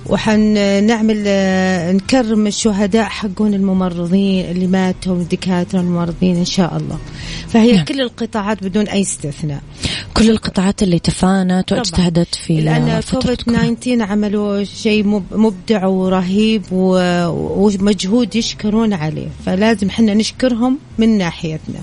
وحنعمل 0.07 1.25
نكرم 1.97 2.47
الشهداء 2.47 3.05
حقون 3.05 3.55
الممرضين 3.55 4.51
اللي 4.51 4.67
ماتوا 4.67 5.17
الدكاترة 5.17 5.81
الممرضين 5.81 6.37
إن 6.37 6.45
شاء 6.45 6.77
الله. 6.77 6.99
فهي 7.49 7.73
نعم. 7.73 7.85
كل 7.85 8.01
القطاعات 8.01 8.65
بدون 8.65 8.89
أي 8.89 9.03
استثناء. 9.03 9.61
كل 10.15 10.31
القطاعات 10.31 10.83
اللي 10.83 10.99
تفانت 10.99 11.73
واجتهدت 11.73 12.35
في 12.35 12.61
لأن 12.61 13.01
كوفيد 13.11 13.37
19 13.37 14.03
عملوا 14.03 14.65
شيء 14.65 15.23
مبدع 15.33 15.87
ورهيب 15.87 16.63
ومجهود 16.73 18.37
يشكرون 18.37 18.93
عليه. 18.93 19.29
فلازم 19.47 19.91
حنا 19.91 20.15
نشكرهم 20.15 20.79
من 20.99 21.19
ناحيتنا. 21.19 21.81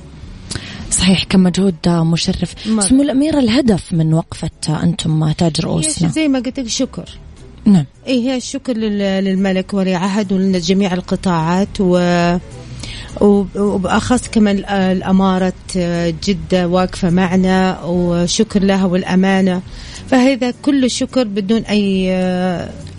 صحيح 0.92 1.24
كم 1.24 1.44
مجهود 1.44 1.76
مشرف 1.88 2.56
سمو 2.80 3.02
الأميرة 3.02 3.40
الهدف 3.40 3.94
من 3.94 4.14
وقفة 4.14 4.84
أنتم 4.84 5.32
تاج 5.32 5.62
رؤوسنا 5.62 6.10
زي 6.10 6.28
ما 6.28 6.40
قلت 6.40 6.60
لك 6.60 6.68
شكر. 6.68 7.10
نعم. 7.66 7.86
إيه 8.08 8.22
هي 8.22 8.38
الشكر 8.38 8.74
للملك 8.78 9.74
ولي 9.74 9.96
عهد 9.96 10.34
ولجميع 10.34 10.94
القطاعات 10.94 11.68
و 11.80 12.38
وبأخص 13.58 14.28
كمان 14.28 14.58
الأمارة 14.70 15.54
جدة 16.28 16.68
واقفة 16.68 17.10
معنا 17.10 17.84
وشكر 17.84 18.64
لها 18.64 18.86
والأمانة. 18.86 19.62
فهذا 20.10 20.54
كله 20.62 20.88
شكر 20.88 21.24
بدون 21.24 21.62
أي 21.62 22.10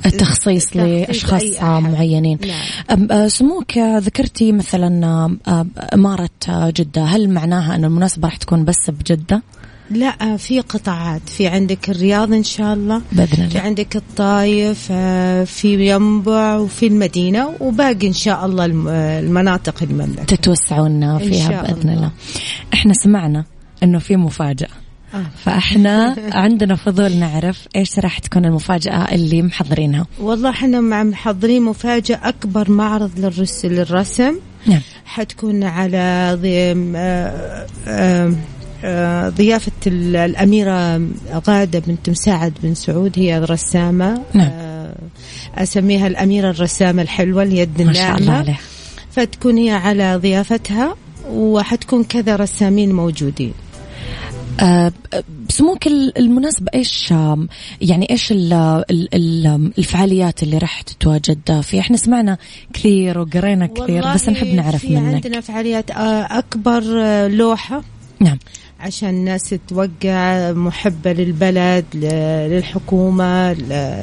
التخصيص 0.06 0.76
لأشخاص 0.76 1.42
معينين 1.62 2.38
نعم. 2.46 3.08
أه، 3.10 3.28
سموك 3.28 3.78
ذكرتي 3.78 4.52
مثلا 4.52 5.04
أه، 5.48 5.66
أمارة 5.94 6.30
جدة 6.50 7.04
هل 7.04 7.30
معناها 7.30 7.74
أن 7.74 7.84
المناسبة 7.84 8.28
راح 8.28 8.36
تكون 8.36 8.64
بس 8.64 8.90
بجدة؟ 8.90 9.42
لا 9.90 10.36
في 10.36 10.60
قطاعات 10.60 11.28
في 11.28 11.46
عندك 11.46 11.90
الرياض 11.90 12.32
إن 12.32 12.42
شاء 12.42 12.74
الله 12.74 13.02
بإذن 13.12 13.26
في 13.26 13.42
الله 13.42 13.60
عندك 13.60 13.96
الطايف 13.96 14.88
آه، 14.90 15.44
في 15.44 15.90
ينبع 15.90 16.56
وفي 16.56 16.86
المدينة 16.86 17.48
وباقي 17.60 18.06
إن 18.06 18.12
شاء 18.12 18.46
الله 18.46 18.64
الم- 18.64 18.88
آه، 18.88 19.20
المناطق 19.20 19.82
المملكة 19.82 20.22
تتوسعون 20.24 21.18
فيها 21.18 21.62
بإذن 21.62 21.80
الله. 21.80 21.92
الله 21.94 22.10
إحنا 22.74 22.92
سمعنا 22.94 23.44
إنه 23.82 23.98
في 23.98 24.16
مفاجأة 24.16 24.66
آه. 24.68 24.85
فاحنا 25.44 26.16
عندنا 26.32 26.76
فضول 26.76 27.16
نعرف 27.16 27.68
إيش 27.76 27.98
راح 27.98 28.18
تكون 28.18 28.44
المفاجأة 28.44 29.14
اللي 29.14 29.42
محضرينها. 29.42 30.06
والله 30.20 30.50
إحنا 30.50 30.80
مع 30.80 31.02
محضرين 31.02 31.62
مفاجأة 31.62 32.20
أكبر 32.22 32.70
معرض 32.70 33.10
للرس 33.18 33.64
للرسم. 33.64 34.34
نعم. 34.66 34.80
حتكون 35.04 35.64
على 35.64 36.38
ضي... 36.42 36.72
آه، 36.96 38.34
آه، 38.84 39.28
ضيافة 39.28 39.72
ال- 39.86 40.16
الأميرة 40.16 41.08
غادة 41.48 41.78
بنت 41.78 42.10
مساعد 42.10 42.52
بن 42.62 42.74
سعود 42.74 43.12
هي 43.18 43.38
الرسامة. 43.38 44.22
نعم. 44.34 44.50
آه، 44.52 44.94
أسميها 45.54 46.06
الأميرة 46.06 46.50
الرسامة 46.50 47.02
الحلوة 47.02 47.42
اليد 47.42 47.82
ما 47.82 47.92
شاء 47.92 48.18
الله 48.18 48.40
الناعمة. 48.40 48.58
فتكون 49.10 49.56
هي 49.56 49.70
على 49.70 50.16
ضيافتها 50.16 50.96
وحتكون 51.30 52.04
كذا 52.04 52.36
رسامين 52.36 52.92
موجودين. 52.92 53.52
ال- 55.86 56.18
المناسبة 56.18 56.66
إيش 56.74 57.10
يعني 57.80 58.10
إيش 58.10 58.32
ال- 58.32 58.52
ال- 58.90 59.14
ال- 59.14 59.72
الفعاليات 59.78 60.42
اللي 60.42 60.58
راح 60.58 60.80
تتواجد 60.82 61.60
فيها 61.60 61.80
إحنا 61.80 61.96
سمعنا 61.96 62.38
كثير 62.72 63.18
وقرينا 63.18 63.66
كثير 63.66 64.14
بس 64.14 64.28
نحب 64.28 64.46
نعرف 64.46 64.76
في 64.80 64.96
منك. 64.96 65.14
عندنا 65.14 65.40
فعاليات 65.40 65.90
آه، 65.90 66.38
أكبر 66.38 66.82
آه، 67.02 67.28
لوحة. 67.28 67.82
نعم. 68.20 68.38
عشان 68.80 69.08
الناس 69.08 69.54
توقع 69.68 70.52
محبة 70.52 71.12
للبلد 71.12 71.84
للحكومة 71.94 73.52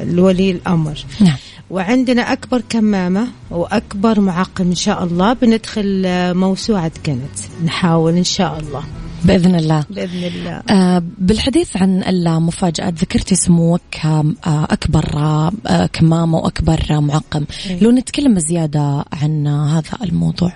لولي 0.04 0.50
الأمر. 0.50 1.04
نعم. 1.20 1.36
وعندنا 1.70 2.32
أكبر 2.32 2.62
كمامة 2.68 3.26
وأكبر 3.50 4.20
معقم 4.20 4.64
إن 4.66 4.74
شاء 4.74 5.04
الله. 5.04 5.32
بندخل 5.32 6.02
آه، 6.06 6.32
موسوعة 6.32 6.92
كنت. 7.06 7.38
نحاول 7.64 8.16
إن 8.16 8.24
شاء 8.24 8.58
الله. 8.60 8.84
بإذن 9.24 9.54
الله. 9.54 9.84
بإذن 9.90 10.24
الله. 10.24 10.62
آه، 10.70 11.02
بالحديث 11.18 11.76
عن 11.76 12.02
المفاجآت 12.02 12.94
ذكرتي 12.94 13.34
سموك 13.34 13.80
آه، 14.04 14.34
أكبر 14.46 15.04
آه، 15.16 15.86
كمامة 15.92 16.38
وأكبر 16.38 16.80
آه، 16.90 17.00
معقم. 17.00 17.44
إيه. 17.70 17.80
لو 17.80 17.90
نتكلم 17.90 18.38
زيادة 18.38 19.04
عن 19.12 19.46
هذا 19.46 19.90
الموضوع. 20.04 20.52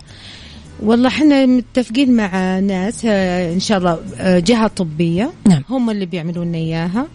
والله 0.83 1.09
إحنا 1.09 1.47
متفقين 1.47 2.17
مع 2.17 2.59
ناس 2.59 3.03
آه، 3.05 3.53
إن 3.55 3.61
شاء 3.61 3.79
الله 3.79 3.99
آه، 4.19 4.39
جهة 4.39 4.67
طبية. 4.67 5.31
نعم. 5.49 5.63
هم 5.71 5.91
اللي 5.91 6.07
بيعملوا 6.07 6.45
لنا 6.45 6.59
إياها. 6.59 7.07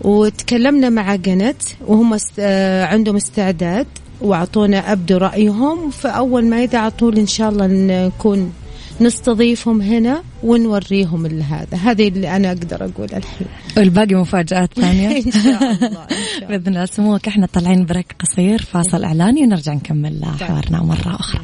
وتكلمنا 0.00 0.88
مع 0.88 1.14
جنت 1.14 1.62
وهم 1.86 2.18
آه، 2.38 2.84
عندهم 2.84 3.16
استعداد 3.16 3.86
وأعطونا 4.20 4.92
أبدوا 4.92 5.18
رأيهم. 5.18 5.90
فأول 5.90 6.44
ما 6.44 6.62
يدعى 6.62 6.90
طول 6.90 7.18
إن 7.18 7.26
شاء 7.26 7.48
الله 7.50 7.66
نكون 7.66 8.52
نستضيفهم 9.00 9.82
هنا 9.82 10.22
ونوريهم 10.42 11.26
هذا. 11.26 11.76
هذه 11.76 12.08
اللي 12.08 12.36
أنا 12.36 12.48
أقدر 12.48 12.84
أقول 12.84 13.08
الحين. 13.12 13.46
والباقي 13.76 14.14
مفاجآت 14.14 14.74
ثانية. 14.74 15.16
إن 15.26 15.32
شاء 15.32 15.42
الله 15.42 15.72
إن 15.72 15.78
شاء 15.78 15.88
الله. 15.88 16.06
بإذن 16.48 16.68
الله. 16.68 16.84
سموك 16.86 17.28
إحنا 17.28 17.46
طالعين 17.46 17.86
break 17.86 18.16
قصير. 18.18 18.62
فاصل 18.62 19.04
إعلاني 19.04 19.42
ونرجع 19.42 19.72
نكمل 19.72 20.24
حوارنا 20.40 20.82
مرة 20.82 21.16
أخرى. 21.20 21.40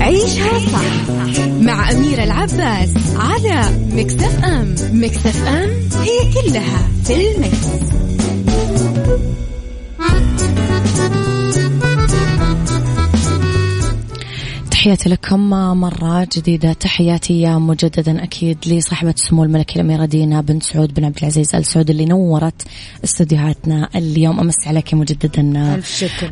عيشها 0.00 0.58
صح. 0.58 1.21
مع 1.62 1.90
أميرة 1.90 2.24
العباس 2.24 2.90
على 3.16 3.64
ميكس 3.92 4.34
إف 4.34 4.44
إم 4.44 4.74
ميكس 4.92 5.35
إف 5.35 5.46
إم 5.48 5.70
هي 6.02 6.32
كلها 6.34 6.88
في 7.04 7.30
ال 7.30 7.42
mix. 7.42 7.92
تحياتي 14.82 15.08
لكم 15.08 15.50
مرة 15.80 16.28
جديدة. 16.36 16.72
تحياتي 16.72 17.46
مجددا 17.54 18.22
أكيد 18.24 18.58
لصاحبة 18.66 19.10
السمو 19.10 19.44
الملكة 19.44 19.74
الأميرة 19.74 20.04
دينا 20.04 20.40
بنت 20.40 20.62
سعود 20.62 20.94
بن 20.94 21.04
عبد 21.04 21.18
العزيز 21.18 21.54
آل 21.54 21.64
سعود 21.64 21.90
اللي 21.90 22.04
نورت 22.04 22.62
استديوهاتنا 23.04 23.88
اليوم. 23.96 24.40
أمس 24.40 24.54
عليك 24.66 24.94
مجددا. 24.94 25.80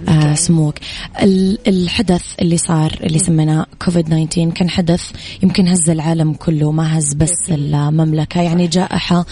آه 0.08 0.34
سموك. 0.34 0.74
ال- 1.22 1.58
الحدث 1.68 2.22
اللي 2.40 2.56
صار 2.56 2.98
اللي 3.02 3.18
سميناه 3.18 3.66
كوفيد 3.84 4.04
19 4.28 4.50
كان 4.50 4.70
حدث 4.70 5.10
يمكن 5.42 5.68
هز 5.68 5.90
العالم 5.90 6.32
كله 6.32 6.72
ما 6.72 6.98
هز 6.98 7.14
بس 7.14 7.50
المملكة. 7.50 8.40
يعني 8.42 8.66
جائحة 8.66 9.26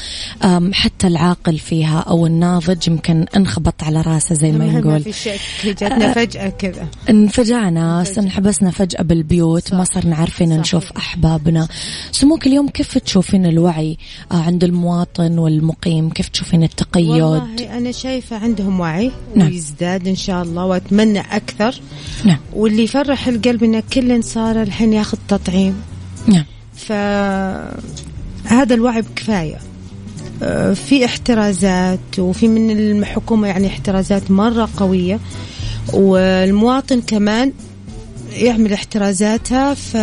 حتى 0.73 1.07
العاقل 1.07 1.59
فيها 1.59 1.99
أو 1.99 2.27
الناضج 2.27 2.89
يمكن 2.89 3.27
انخبط 3.37 3.83
على 3.83 4.01
راسه 4.01 4.35
زي 4.35 4.53
ما 4.53 4.65
نقول 4.67 5.03
في 5.13 5.73
جاتنا 5.73 6.13
فجأة 6.13 6.49
كذا. 6.49 6.87
انفجعنا 7.11 8.05
انحبسنا 8.19 8.71
فجأة 8.71 9.08
بالبيوت 9.09 9.75
ما 9.75 9.85
صرنا 9.85 10.17
عارفين. 10.17 10.61
نشوف 10.61 10.93
أحبابنا. 10.93 11.69
سموك 12.13 12.47
اليوم 12.47 12.69
كيف 12.69 12.99
تشوفين 12.99 13.47
الوعي 13.47 13.99
آه، 14.33 14.43
عند 14.43 14.65
المواطن 14.65 15.39
والمقيم؟ 15.39 16.11
كيف 16.11 16.29
تشوفين 16.29 16.63
التقيد؟ 16.63 17.09
والله 17.09 17.79
أنا 17.79 17.93
شايفة 17.93 18.37
عندهم 18.37 18.81
وعي 18.81 19.11
نعم. 19.35 19.49
ويزداد 19.49 20.09
إن 20.09 20.17
شاء 20.17 20.43
الله 20.43 20.65
وأتمنى 20.65 21.21
أكثر. 21.21 21.81
نعم. 22.25 22.39
واللي 22.53 22.83
يفرح 22.83 23.29
القلب 23.29 23.65
إن 23.65 23.81
كل 23.81 24.25
صار 24.25 24.63
الحين 24.63 24.93
ياخذ 24.93 25.19
تطعيم. 25.29 25.75
نعم. 26.27 26.45
فهذا 26.77 27.75
الوعي 28.75 29.03
بكفاية. 29.03 29.59
آه، 30.43 30.73
في 30.73 31.05
احترازات 31.05 32.19
وفي 32.19 32.49
من 32.49 32.71
الحكومة 32.71 33.49
يعني 33.49 33.67
احترازات 33.67 34.31
مرة 34.31 34.69
قوية. 34.77 35.21
والمواطن 35.93 37.01
كمان 37.01 37.53
يعمل 38.33 38.73
احترازاتها 38.73 39.75
ف 39.75 39.97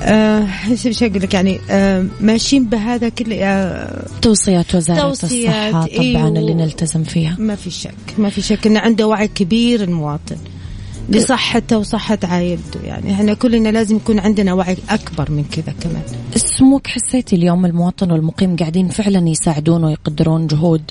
آه 0.00 0.46
إيش 0.70 1.02
أقول 1.02 1.22
لك 1.22 1.34
يعني 1.34 1.60
آه 1.70 2.06
ماشيين 2.20 2.64
بهذا 2.64 3.08
كله 3.08 3.44
آه 3.44 4.06
توصيات 4.22 4.74
وزارة 4.74 5.00
توصيات، 5.00 5.74
الصحة 5.74 5.86
طبعا 5.86 6.00
أيوه. 6.00 6.28
اللي 6.28 6.54
نلتزم 6.54 7.04
فيها 7.04 7.36
ما 7.38 7.54
في 7.54 7.70
شك 7.70 7.94
ما 8.18 8.30
في 8.30 8.42
شك 8.42 8.66
انه 8.66 8.80
عنده 8.80 9.06
وعي 9.06 9.28
كبير 9.28 9.82
المواطن 9.82 10.36
لصحته 11.08 11.78
وصحة 11.78 12.18
عائلته. 12.22 12.80
يعني 12.84 13.12
إحنا 13.12 13.34
كلنا 13.34 13.68
لازم 13.68 13.96
يكون 13.96 14.18
عندنا 14.18 14.52
وعي 14.52 14.76
أكبر 14.90 15.30
من 15.30 15.44
كذا 15.44 15.74
كمان. 15.80 16.02
سموك 16.36 16.86
حسيتي 16.86 17.36
اليوم 17.36 17.66
المواطن 17.66 18.10
والمقيم 18.10 18.56
قاعدين 18.56 18.88
فعلا 18.88 19.28
يساعدون 19.28 19.84
ويقدرون 19.84 20.46
جهود 20.46 20.82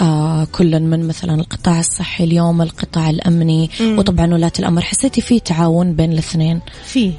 آه 0.00 0.44
كل 0.52 0.80
من 0.80 1.06
مثلا 1.08 1.34
القطاع 1.34 1.80
الصحي 1.80 2.24
اليوم 2.24 2.62
القطاع 2.62 3.10
الأمني 3.10 3.70
مم. 3.80 3.98
وطبعا 3.98 4.34
ولاة 4.34 4.52
الأمر. 4.58 4.82
حسيتي 4.82 5.20
في 5.20 5.40
تعاون 5.40 5.92
بين 5.92 6.12
الاثنين؟ 6.12 6.60
في. 6.84 7.12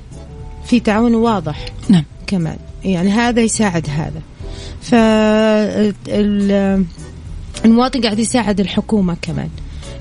في 0.65 0.80
تعاون 0.80 1.15
واضح. 1.15 1.65
نعم. 1.89 2.04
كمان. 2.28 2.58
يعني 2.84 3.10
هذا 3.12 3.41
يساعد 3.41 3.89
هذا. 3.89 4.22
ف 4.82 4.94
ال- 6.08 6.86
المواطن 7.65 8.02
قاعد 8.02 8.20
يساعد 8.20 8.60
الحكومة 8.60 9.18
كمان. 9.22 9.50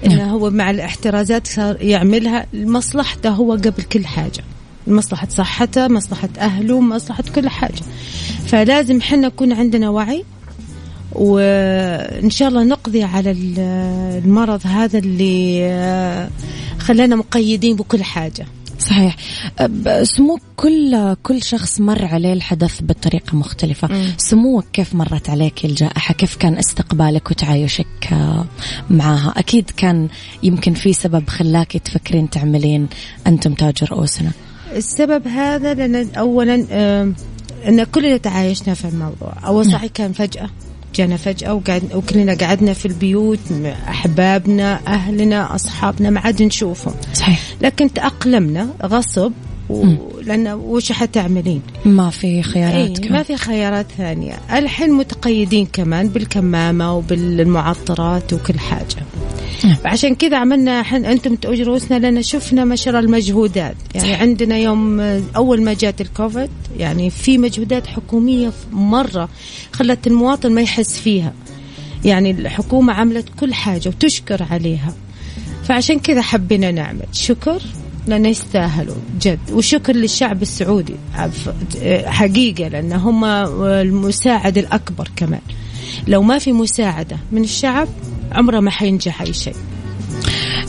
إنه 0.06 0.14
نعم. 0.16 0.28
هو 0.28 0.50
مع 0.50 0.70
الاحترازات 0.70 1.46
صار 1.46 1.76
يعملها 1.82 2.46
لمصلحته 2.52 3.30
هو 3.30 3.52
قبل 3.52 3.82
كل 3.92 4.06
حاجة. 4.06 4.44
مصلحة 4.86 5.28
صحته 5.30 5.88
مصلحة 5.88 6.28
أهله 6.38 6.80
مصلحة 6.80 7.24
كل 7.34 7.48
حاجة. 7.48 7.82
فلازم 8.46 9.00
حنا 9.00 9.26
يكون 9.26 9.52
عندنا 9.52 9.90
وعي 9.90 10.24
وإن 11.12 12.30
شاء 12.30 12.48
الله 12.48 12.64
نقضي 12.64 13.02
على 13.02 13.30
ال- 13.30 13.58
المرض 14.24 14.60
هذا 14.64 14.98
اللي 14.98 15.64
آه، 15.64 16.28
خلانا 16.78 17.16
مقيدين 17.16 17.76
بكل 17.76 18.02
حاجة. 18.04 18.46
صحيح. 18.78 19.16
سموك 20.02 20.40
كل 20.56 21.14
كل 21.22 21.42
شخص 21.42 21.80
مر 21.80 22.04
عليه 22.04 22.32
الحدث 22.32 22.80
بطريقة 22.82 23.36
مختلفة. 23.36 23.88
مم. 23.88 24.04
سموك 24.18 24.64
كيف 24.72 24.94
مرت 24.94 25.30
عليك 25.30 25.64
الجائحة؟ 25.64 26.14
كيف 26.14 26.36
كان 26.36 26.56
استقبالك 26.58 27.30
وتعايشك 27.30 27.86
آه، 28.12 28.44
معها؟ 28.90 29.34
أكيد 29.36 29.70
كان 29.76 30.08
يمكن 30.42 30.74
في 30.74 30.92
سبب 30.92 31.28
خلاك 31.28 31.72
تفكرين 31.76 32.30
تعملين 32.30 32.88
أنتم 33.26 33.54
تاج 33.54 33.84
رؤوسنا 33.84 34.30
السبب 34.76 35.28
هذا 35.28 35.74
لأن 35.74 36.08
أولا 36.18 36.66
آم، 36.70 37.14
أن 37.68 37.84
كلنا 37.84 38.16
تعايشنا 38.16 38.74
في 38.74 38.84
الموضوع. 38.88 39.34
أول 39.46 39.66
صحيح 39.72 39.90
كان 39.94 40.12
فجأة. 40.12 40.50
جانا 40.94 41.16
فجأة 41.16 41.54
وقعد 41.54 41.82
وكلنا 41.94 42.34
قعدنا 42.34 42.72
في 42.72 42.86
البيوت 42.86 43.38
أحبابنا 43.88 44.80
أهلنا 44.86 45.54
أصحابنا 45.54 46.10
ما 46.10 46.20
عاد 46.20 46.42
نشوفهم. 46.42 46.94
صحيح. 47.14 47.40
لكن 47.60 47.92
تأقلمنا 47.92 48.68
غصب 48.82 49.32
لأن 50.22 50.48
وش 50.48 50.92
حتعملين 50.92 51.62
ما 51.84 52.10
في 52.10 52.42
خيارات 52.42 53.00
إيه. 53.00 53.12
ما 53.12 53.22
في 53.22 53.36
خيارات 53.36 53.86
ثانية. 53.98 54.38
الحين 54.52 54.92
متقيدين 54.92 55.66
كمان 55.72 56.08
بالكمامة 56.08 56.96
وبالمعطرات 56.96 58.32
وكل 58.32 58.58
حاجة. 58.58 59.02
نعم. 59.64 59.76
عشان 59.84 60.14
كذا 60.14 60.36
عملنا 60.36 60.82
حن 60.82 61.04
أنتم 61.04 61.34
تؤجروا 61.34 61.66
رؤوسنا 61.66 61.98
لأن 61.98 62.22
شفنا 62.22 62.64
ما 62.64 62.76
شاء 62.76 62.88
الله 62.94 63.06
المجهودات. 63.06 63.76
يعني 63.94 64.12
صح. 64.12 64.20
عندنا 64.20 64.58
يوم 64.58 65.00
أول 65.36 65.62
ما 65.62 65.74
جات 65.74 66.00
الكوفيد 66.00 66.50
يعني 66.78 67.10
في 67.10 67.38
مجهودات 67.38 67.86
حكومية 67.86 68.52
مرة 68.72 69.28
خلت 69.72 70.06
المواطن 70.06 70.52
ما 70.52 70.60
يحس 70.60 70.98
فيها. 70.98 71.32
يعني 72.04 72.30
الحكومة 72.30 72.92
عملت 72.92 73.28
كل 73.40 73.54
حاجة 73.54 73.88
وتشكر 73.88 74.46
عليها. 74.50 74.94
فعشان 75.64 75.98
كذا 75.98 76.22
حبينا 76.22 76.70
نعمل. 76.70 77.06
شكر. 77.12 77.62
لأنه 78.06 78.28
يستاهلوا. 78.28 78.96
جد. 79.20 79.38
وشكر 79.52 79.96
للشعب 79.96 80.42
السعودي. 80.42 80.94
حقيقة 82.04 82.68
لأن 82.68 82.92
هم 82.92 83.24
المساعد 83.24 84.58
الأكبر 84.58 85.10
كمان. 85.16 85.40
لو 86.08 86.22
ما 86.22 86.38
في 86.38 86.52
مساعدة 86.52 87.16
من 87.32 87.44
الشعب 87.44 87.88
عمره 88.32 88.60
ما 88.60 88.70
حينجح 88.70 89.22
أي 89.22 89.32
شيء. 89.32 89.56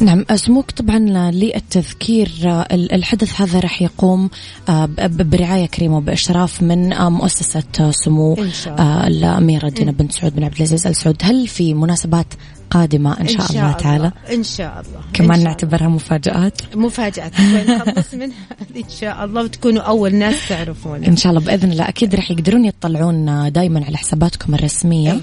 نعم 0.02 0.26
سموك 0.36 0.72
طبعا 0.72 1.00
للتذكير. 1.32 2.32
الحدث 2.72 3.42
هذا 3.42 3.60
راح 3.60 3.82
يقوم 3.82 4.30
آه، 4.70 4.90
برعاية 5.08 5.66
كريمة 5.66 5.98
وبإشراف 5.98 6.62
من 6.62 6.94
آه، 6.94 7.10
مؤسسة 7.10 7.92
سمو. 7.92 8.38
آه، 8.68 9.08
الأميرة 9.08 9.70
دينا 9.70 9.92
بنت 9.92 10.12
سعود 10.12 10.36
بن 10.36 10.44
عبد 10.44 10.56
العزيز 10.56 10.88
آل 10.88 10.96
سعود 10.96 11.18
هل 11.22 11.48
في 11.48 11.74
مناسبات 11.74 12.28
قادمة 12.70 13.20
إن 13.22 13.28
شاء, 13.28 13.52
الله 13.52 13.72
تعالى 13.72 14.12
إن 14.32 14.44
شاء 14.44 14.72
الله 14.88 15.00
إن 15.00 15.12
كمان 15.14 15.38
شاء 15.38 15.46
نعتبرها 15.46 15.88
مفاجآت 15.88 16.62
الله. 16.74 16.86
مفاجأة 16.86 17.32
نخلص 17.68 18.14
منها 18.14 18.36
إن 18.84 18.90
شاء 19.00 19.26
الله 19.26 19.44
وتكونوا 19.44 19.82
أول 19.82 20.16
ناس 20.16 20.50
تعرفون 20.50 21.04
إن 21.04 21.18
شاء 21.18 21.32
الله 21.32 21.46
بإذن 21.46 21.72
الله 21.72 21.90
أكيد 21.90 22.16
راح 22.16 22.32
يقدرون 22.32 22.66
يطلعون 22.66 23.52
دائما 23.52 23.86
على 23.86 23.98
حساباتكم 23.98 24.56
الرسمية 24.56 25.12
إيه. 25.12 25.22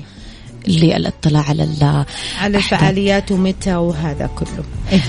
للاطلاع 0.68 1.44
على 1.48 1.68
على. 2.40 2.59
الفعاليات 2.59 3.33
ومتى 3.33 3.74
وهذا 3.74 4.26
كله 4.26 4.64
إيه. 4.92 5.00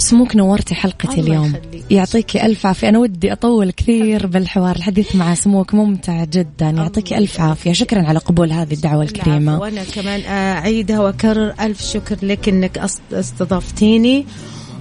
سموك 0.00 0.36
نورتي 0.36 0.74
حلقتي 0.74 1.20
الله 1.20 1.20
اليوم. 1.20 1.52
يعطيكي 1.90 2.46
ألف 2.46 2.66
عافية. 2.66 2.88
أنا 2.88 2.98
ودي 2.98 3.32
أطول 3.32 3.70
كثير 3.70 4.26
بالحوار. 4.26 4.76
الحديث 4.76 5.16
مع 5.16 5.34
سموك 5.34 5.74
ممتع 5.74 6.24
جدا. 6.24 6.70
يعطيكي 6.70 7.18
ألف 7.18 7.40
عافية. 7.40 7.72
شكرا 7.72 8.02
على 8.02 8.18
قبول 8.18 8.52
هذه 8.52 8.72
الدعوة. 8.74 9.02
الكريمة. 9.02 9.60
وأنا 9.60 9.84
كمان 9.84 10.20
أعيدها 10.20 11.00
وأكرر 11.00 11.54
ألف 11.60 11.82
شكر 11.82 12.16
لك 12.22 12.48
إنك 12.48 12.78
أست- 12.78 13.14
استضفتيني. 13.14 14.26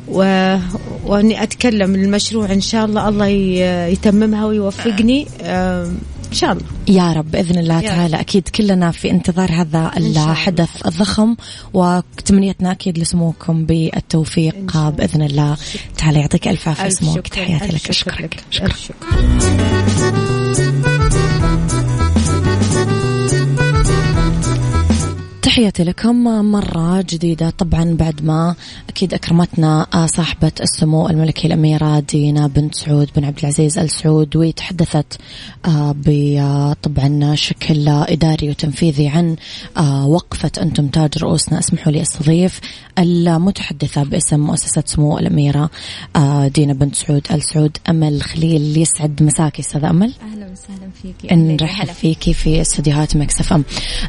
و... 0.07 0.17
وأني 1.05 1.43
أتكلم 1.43 1.95
المشروع 1.95 2.53
إن 2.53 2.61
شاء 2.61 2.85
الله. 2.85 3.09
الله 3.09 3.27
يتممها 3.87 4.45
ويوفقني. 4.45 5.27
إن 6.29 6.33
شاء 6.35 6.51
الله. 6.51 6.65
يا 6.87 7.13
رب 7.13 7.31
بإذن 7.31 7.57
الله 7.57 7.81
تعالى. 7.81 8.19
أكيد 8.19 8.47
كلنا 8.47 8.91
في 8.91 9.11
انتظار 9.11 9.51
هذا. 9.51 9.91
الحدث 9.97 10.87
الضخم 10.87 11.35
وتمنيتنا 11.73 12.71
أكيد 12.71 12.99
لسموكم 12.99 13.65
بالتوفيق 13.65 14.55
شاء 14.91 15.21
الله. 15.21 15.57
تعالى 15.97 16.19
يعطيك 16.19 16.47
ألف 16.47 16.69
سموك. 16.93 17.15
شكر. 17.15 17.29
تحياتي 17.29 17.75
لك. 17.75 17.91
شكر. 17.91 18.11
أشكرك. 18.13 18.43
لك. 18.51 18.75
شكرا. 18.75 18.99
تحياتي 25.59 25.83
لكم 25.83 26.23
مرة 26.51 27.01
جديدة. 27.09 27.49
طبعا 27.49 27.93
بعد 27.93 28.23
ما 28.23 28.55
أكيد 28.89 29.13
أكرمتنا 29.13 29.87
آه، 29.93 30.05
صاحبة 30.05 30.51
السمو 30.61 31.09
الملكي 31.09 31.47
الأميرة 31.47 31.99
دينا 31.99 32.47
بنت 32.47 32.75
سعود 32.75 33.09
بن 33.15 33.23
عبد 33.25 33.39
العزيز 33.39 33.79
آل 33.79 33.89
سعود 33.89 34.35
وتحدثت 34.35 35.17
آه، 35.65 35.95
آه، 36.09 36.75
طبعا 36.83 37.35
شكل 37.35 37.89
إداري 37.89 38.49
وتنفيذي 38.49 39.07
عن 39.07 39.35
وقفة 40.05 40.51
أنتم 40.61 40.87
تاج 40.87 41.17
رؤوسنا. 41.17 41.59
اسمحوا 41.59 41.91
لي 41.91 42.01
أستضيف 42.01 42.59
المتحدثة 42.99 44.03
باسم 44.03 44.39
مؤسسة 44.39 44.83
سمو 44.85 45.17
الأميرة 45.17 45.69
دينا 46.55 46.73
بنت 46.73 46.95
سعود 46.95 47.27
آل 47.31 47.43
سعود. 47.43 47.77
أمل 47.89 48.21
خليل 48.21 48.77
يسعد 48.77 49.23
مساكي 49.23 49.61
أستاذ 49.61 49.83
أمل. 49.83 50.13
أهلا 50.21 50.51
وسهلا 50.51 50.89
فيكي. 51.01 51.33
أهلاً 51.33 51.53
نرحب. 51.53 51.87
فيكي 51.87 52.33
في 52.33 52.61
استديوهات 52.61 53.17
مكس 53.17 53.39
اف 53.39 53.53
أم. 53.53 53.63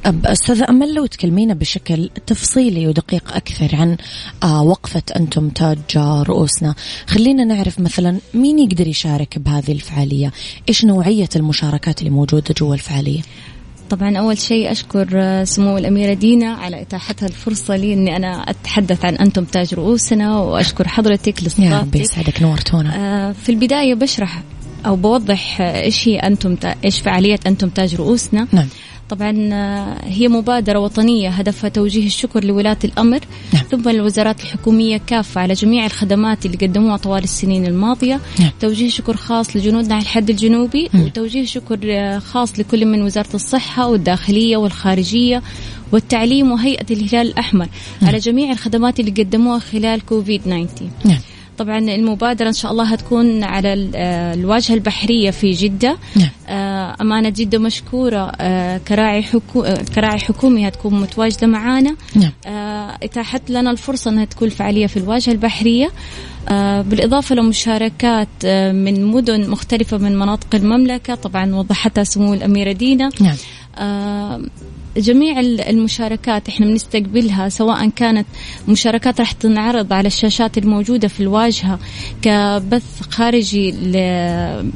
أب- 0.07 0.27
أستاذة 0.31 0.67
أمل 0.69 0.95
تكلمينا 1.41 1.55
بشكل 1.55 2.11
تفصيلي 2.27 2.87
ودقيق 2.89 3.33
أكثر 3.35 3.77
عن 3.77 3.97
آه، 4.43 4.63
وقفة 4.63 5.03
أنتم 5.17 5.49
تاج 5.49 5.79
رؤوسنا. 5.99 6.75
خلينا 7.07 7.45
نعرف 7.45 7.81
مثلا 7.81 8.19
مين 8.35 8.59
يقدر 8.59 8.87
يشارك 8.87 9.39
بهذه 9.39 9.73
الفعالية؟ 9.73 10.33
إيش 10.69 10.85
نوعية 10.85 11.29
المشاركات 11.37 11.99
اللي 11.99 12.11
موجودة 12.11 12.55
جوا 12.59 12.75
الفعالية؟ 12.75 13.21
طبعا 13.91 14.19
أول 14.19 14.39
شيء 14.39 14.73
أشكر 14.73 15.09
آه، 15.15 15.45
سمو 15.45 15.79
الأميرة 15.79 16.15
دينا 16.15 16.53
على 16.53 16.83
إتاحتها 16.83 17.27
الفرصة 17.27 17.77
لي 17.77 17.93
إني 17.95 18.17
أنا 18.17 18.51
أتحدث 18.51 19.05
عن 19.05 19.15
أنتم 19.15 19.45
تاج 19.45 19.75
رؤوسنا 19.75 20.39
وأشكر 20.41 20.89
حضرتك 20.89 21.27
يا 21.29 21.33
رب 21.33 21.45
لاستضافتك 21.45 21.97
يسعدك 22.01 22.43
نورتونا 22.43 22.97
آه، 23.29 23.33
في 23.33 23.49
البداية 23.49 23.95
بشرح 23.95 24.43
أو 24.87 24.97
بوضح 24.97 25.61
إيش 25.61 26.09
هي 26.09 26.17
أنتم 26.19 26.55
تا- 26.55 26.75
إيش 26.85 27.01
فعالية 27.01 27.41
أنتم 27.47 27.69
تاج 27.69 27.95
رؤوسنا. 27.95 28.49
نعم. 28.53 28.69
طبعا 29.11 29.49
آه، 29.53 30.05
هي 30.05 30.29
مبادرة 30.29 30.79
وطنية 30.79 31.29
هدفها 31.29 31.71
توجيه 31.71 32.07
الشكر 32.07 32.45
لولاة 32.45 32.77
الأمر 32.85 33.21
نعم. 33.55 33.63
ثم 33.71 33.89
الوزارات 33.89 34.41
الحكومية 34.41 35.01
كافة 35.07 35.41
على 35.41 35.55
جميع 35.55 35.87
الخدمات 35.87 36.47
اللي 36.47 36.57
قدموها 36.57 36.97
طوال 36.97 37.25
السنين 37.25 37.67
الماضية 37.67 38.21
نعم. 38.41 38.51
توجيه 38.61 38.89
شكر 38.89 39.17
خاص 39.17 39.57
لجنودنا 39.57 39.95
على 39.95 40.03
الحد 40.03 40.31
الجنوبي 40.31 40.89
مم. 40.95 41.03
وتوجيه 41.03 41.45
شكر 41.45 41.79
آه، 41.85 42.19
خاص 42.19 42.59
لكل 42.59 42.87
من 42.87 43.03
وزارة 43.03 43.35
الصحة 43.35 43.89
والداخلية 43.89 44.57
والخارجية 44.57 45.43
والتعليم 45.93 46.53
وهيئة 46.53 46.87
الهلال 46.91 47.27
الأحمر 47.27 47.69
على 48.03 48.19
جميع 48.19 48.53
الخدمات 48.53 49.01
اللي 49.01 49.11
قدموها 49.11 49.59
خلال 49.59 50.07
كوفيد 50.07 50.41
19 50.41 50.91
نعم 51.05 51.19
طبعا 51.61 51.79
المبادرة 51.79 52.49
إن 52.49 52.53
شاء 52.53 52.73
الله 52.73 52.85
هتكون 52.85 53.45
على 53.45 53.91
آه، 53.95 54.35
الواجهة 54.35 54.75
البحرية 54.75 55.31
في 55.31 55.51
جدة. 55.51 55.97
نعم. 56.17 56.29
آه، 56.49 56.97
أمانة 57.01 57.29
جدة 57.29 57.59
مشكورة. 57.59 58.33
آه، 58.41 58.79
كراعي 58.79 59.23
حكو... 59.23 59.65
كراعي 59.95 60.19
حكومي 60.19 60.69
هتكون 60.69 61.01
متواجدة 61.01 61.47
معانا. 61.47 61.97
نعم. 62.15 62.33
اتاحت 63.03 63.51
لنا 63.51 63.71
الفرصة 63.71 64.11
أنها 64.11 64.25
تكون 64.25 64.49
فعالية 64.49 64.87
في 64.87 64.97
الواجهة 64.97 65.33
البحرية. 65.33 65.91
بالإضافة 66.89 67.35
لمشاركات 67.35 68.47
من 68.73 69.05
مدن 69.05 69.51
مختلفة 69.51 69.99
من 69.99 70.19
مناطق 70.19 70.55
المملكة. 70.55 71.15
طبعا 71.15 71.55
وضحتها 71.55 72.05
سمو 72.05 72.35
الأميرة 72.35 72.73
دينا. 72.73 73.11
نعم. 73.21 73.37
جميع 74.97 75.41
ال- 75.41 75.61
المشاركات 75.61 76.49
إحنا 76.49 76.67
بنستقبلها 76.67 77.49
سواء 77.49 77.89
كانت 77.89 78.27
مشاركات 78.69 79.21
راح 79.21 79.33
تنعرض 79.33 79.93
على 79.93 80.07
الشاشات 80.07 80.59
الموجودة 80.59 81.09
في 81.09 81.21
الواجهة 81.21 81.79
كبث 82.23 83.01
خارجي 83.11 83.71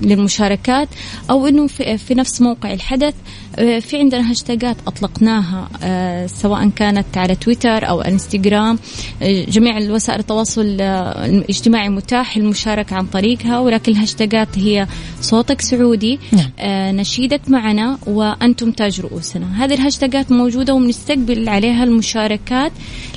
للمشاركات 0.03 0.88
أو 1.31 1.46
أنه 1.46 1.66
في, 1.66 1.96
نفس 2.14 2.40
موقع 2.42 2.72
الحدث 2.72 3.14
في 3.56 3.98
عندنا 3.98 4.30
hashtagات 4.30 4.76
أطلقناها 4.86 5.68
آه، 5.82 6.26
سواء 6.26 6.68
كانت 6.68 7.18
على 7.18 7.34
تويتر 7.34 7.88
أو 7.88 8.00
إنستغرام. 8.00 8.78
آه، 9.22 9.44
جميع 9.44 9.78
الوسائل 9.78 10.20
التواصل 10.20 10.76
آه، 10.80 11.26
الاجتماعي 11.26 11.88
متاح 11.88 12.36
المشاركة 12.36 12.96
عن 12.96 13.06
طريقها 13.06 13.58
ولكن 13.58 13.92
ال 13.92 14.00
hashtagات 14.00 14.59
هي 14.58 14.86
صوتك 15.20 15.60
سعودي. 15.60 16.18
نعم. 16.32 16.50
آه، 16.58 16.92
نشيدك 16.92 17.40
معنا 17.48 17.98
وأنتم 18.06 18.70
تاج 18.70 19.00
رؤوسنا. 19.00 19.64
هذه 19.64 19.74
ال 19.74 19.81
hashtagات 19.81 20.33
موجودة 20.32 20.74
وبنستقبل 20.74 21.48
عليها 21.48 21.84
المشاركات 21.84 22.72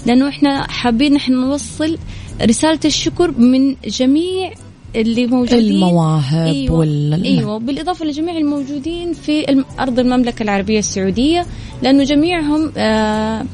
لأنه 0.05 0.29
إحنا 0.29 0.71
حابين 0.71 1.13
نحن 1.13 1.33
نوصل 1.33 1.97
رسالة 2.41 2.79
الشكر 2.85 3.31
من 3.31 3.75
جميع 3.87 4.51
اللي 4.97 5.25
موجودين. 5.27 5.59
المواهب 5.59 6.47
أيوة. 6.47 6.75
وال 6.79 7.23
أيوه. 7.23 7.57
بالإضافة 7.59 8.05
لجميع 8.05 8.37
الموجودين 8.37 9.13
في 9.13 9.49
الم- 9.49 9.65
أرض 9.79 9.99
المملكة 9.99 10.43
العربية 10.43 10.79
السعودية 10.79 11.45
لأنه 11.81 12.03
جميعهم 12.03 12.71
آه 12.77 13.45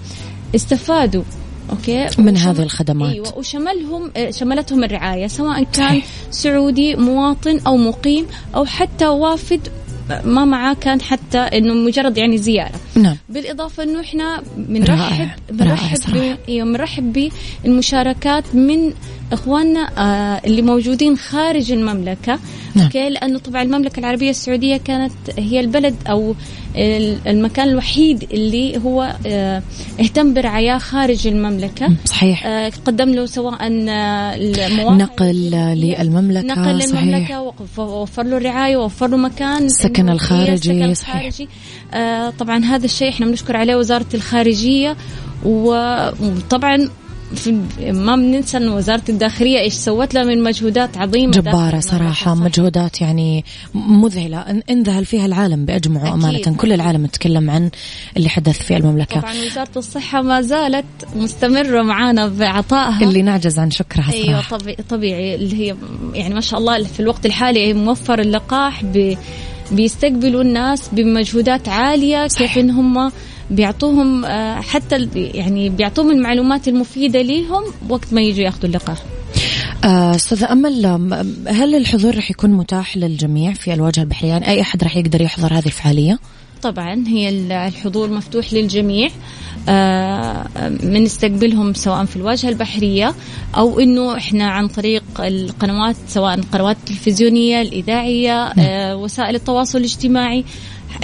استفادوا 0.56 1.24
أوكي؟ 1.70 2.08
من 2.18 2.34
وشم- 2.34 2.48
هذه 2.48 2.62
الخدمات. 2.64 3.14
أيوه. 3.14 3.38
وشملهم 3.38 4.12
آه، 4.18 4.32
شملتهم 4.32 4.84
الرعاية 4.84 5.28
سواء 5.28 5.64
كان 5.64 6.02
سعودي 6.32 6.96
مواطن 6.96 7.60
أو 7.68 7.78
مقيم 7.78 8.26
أو 8.56 8.66
حتى 8.66 9.08
وافد 9.08 9.60
ما 10.26 10.46
معاه 10.46 10.74
كان 10.74 11.02
حتى 11.02 11.38
إنه 11.38 11.74
مجرد 11.74 12.18
يعني 12.18 12.38
زيارة. 12.38 12.72
نعم. 12.96 13.16
بالإضافة 13.30 13.84
إنه 13.84 14.00
إحنا 14.02 14.44
بنرحب 14.58 15.30
بنرحب 15.52 15.98
أيوه 16.50 16.66
بنرحب 16.68 17.30
بالمشاركات 17.64 18.56
من 18.56 18.94
اخواننا 19.34 19.90
آه 19.98 20.42
اللي 20.46 20.62
موجودين 20.62 21.18
خارج 21.18 21.72
المملكة. 21.72 22.40
نعم. 22.76 22.86
أوكي 22.86 23.10
لأنه 23.10 23.40
طبعا 23.40 23.62
المملكة 23.62 24.00
العربية 24.00 24.30
السعودية 24.30 24.78
كانت 24.78 25.14
هي 25.38 25.60
البلد 25.60 25.96
أو 26.10 26.36
المكان 27.28 27.70
الوحيد 27.70 28.28
اللي 28.34 28.78
هو 28.78 29.16
آه 29.28 29.64
اهتم 30.00 30.34
برعاياه 30.34 30.78
خارج 30.78 31.28
المملكة. 31.28 31.90
صحيح. 32.06 32.46
آه 32.46 32.72
قدم 32.86 33.10
له 33.10 33.26
سواء 33.26 33.58
المواهب 33.62 35.02
نقل 35.02 35.52
للمملكة 35.76 36.48
نقل 36.48 36.84
صحيح. 36.84 37.04
للمملكة 37.04 37.54
ووفر 37.78 38.24
له 38.24 38.38
الرعاية 38.38 38.78
ووفر 38.78 39.08
له 39.08 39.18
مكان 39.18 39.66
السكن 39.66 40.10
الخارجي 40.10 40.54
السكن 40.54 40.94
صحيح. 40.94 41.16
الخارجي. 41.16 41.50
آه 41.94 42.30
طبعا 42.30 42.66
هذا 42.66 42.86
الشيء 42.86 43.10
إحنا 43.10 43.26
بنشكر 43.26 43.58
عليه 43.58 43.76
وزارة 43.76 44.06
الخارجية 44.14 44.96
وطبعا 45.46 46.90
ما 47.80 48.16
بننسى 48.16 48.58
ان 48.58 48.70
وزارة 48.70 49.04
الداخلية 49.10 49.60
إيش 49.60 49.74
سوت 49.74 50.14
لها 50.14 50.24
من 50.24 50.44
مجهودات 50.44 50.98
عظيمة. 50.98 51.32
جبارة 51.32 51.80
صراحة 51.80 52.36
مجهودات 52.36 53.02
يعني 53.02 53.46
مذهلة. 53.74 54.62
انذهل 54.70 55.06
فيها 55.06 55.26
العالم 55.26 55.66
بأجمعه 55.66 56.14
أمانة. 56.14 56.56
كل 56.58 56.74
العالم 56.74 57.06
يتكلم 57.06 57.50
عن 57.50 57.70
اللي 58.18 58.30
حدث 58.30 58.62
في 58.62 58.78
المملكة. 58.78 59.20
طبعا 59.20 59.34
وزارة 59.46 59.78
الصحة 59.78 60.22
ما 60.22 60.42
زالت 60.42 60.86
مستمرة 61.16 61.82
معانا 61.82 62.28
بعطائها 62.28 63.04
اللي 63.04 63.22
نعجز 63.22 63.60
عن 63.60 63.72
شكرها 63.72 64.12
صراحة. 64.12 64.18
أيوه 64.18 64.42
طبيعي, 64.50 64.78
طبيعي 64.90 65.36
اللي 65.36 65.56
هي 65.56 65.76
يعني 66.14 66.34
ما 66.34 66.42
شاء 66.42 66.60
الله 66.60 66.84
في 66.84 67.00
الوقت 67.00 67.26
الحالي 67.26 67.74
موفر 67.74 68.20
اللقاح 68.20 68.84
ب 68.84 69.16
بيستقبلوا 69.72 70.42
الناس 70.42 70.90
بمجهودات 70.92 71.70
عالية. 71.70 72.28
صحيح. 72.28 72.54
كيف 72.54 72.64
إن 72.64 72.70
هم 72.70 73.12
بيعطوهم 73.56 74.26
آه، 74.26 74.62
حتى 74.62 75.08
يعني 75.16 75.70
بيعطوهم 75.70 76.12
المعلومات 76.12 76.68
المفيدة 76.68 77.22
ليهم 77.22 77.64
وقت 77.90 78.14
ما 78.14 78.22
يجوا 78.22 78.44
ياخذوا 78.44 78.66
اللقاح. 78.66 78.98
آه، 79.84 80.16
استاذة 80.16 80.52
أمل 80.52 80.86
هل 81.48 81.76
الحضور 81.76 82.18
رح 82.18 82.32
يكون 82.32 82.50
متاح 82.50 82.98
للجميع 82.98 83.54
في 83.54 83.74
الواجهة 83.74 84.02
البحرية؟ 84.04 84.30
يعني 84.30 84.48
أي 84.48 84.62
أحد 84.62 84.84
رح 84.84 84.98
يقدر 84.98 85.22
يحضر 85.22 85.54
هذه 85.54 85.66
الفعالية؟ 85.66 86.20
طبعا 86.62 87.04
هي 87.08 87.30
الحضور 87.68 88.10
مفتوح 88.10 88.54
للجميع 88.54 89.10
بنستقبلهم 90.70 91.70
آه 91.70 91.74
سواء 91.74 92.06
في 92.06 92.16
الواجهة 92.16 92.50
البحرية 92.50 93.14
أو 93.58 93.80
إنه 93.80 94.18
إحنا 94.18 94.48
عن 94.48 94.68
طريق 94.68 95.04
القنوات 95.20 95.96
سواء 96.08 96.34
القنوات 96.34 96.78
التلفزيونية 96.78 97.62
الإذاعية 97.62 98.54
نعم. 98.54 98.54
آه 98.60 98.96
وسائل 98.96 99.36
التواصل 99.36 99.78
الاجتماعي. 99.78 100.46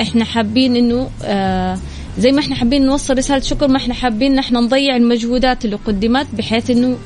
إحنا 0.01 0.25
حابين 0.25 1.07
آه 1.23 1.77
زي 2.19 2.31
ما 2.31 2.39
إحنا 2.39 2.55
حابين 2.55 2.85
نوصل 2.85 3.17
رسالة 3.17 3.39
شكر 3.41 3.67
ما 3.67 3.77
إحنا 3.77 3.93
حابين 3.93 4.35
نحن 4.35 4.55
نضيع 4.55 4.95
المجهودات 4.95 5.65
اللي 5.65 5.75
قدمت 5.75 6.27
بحيث 6.33 6.69
إنه 6.69 6.97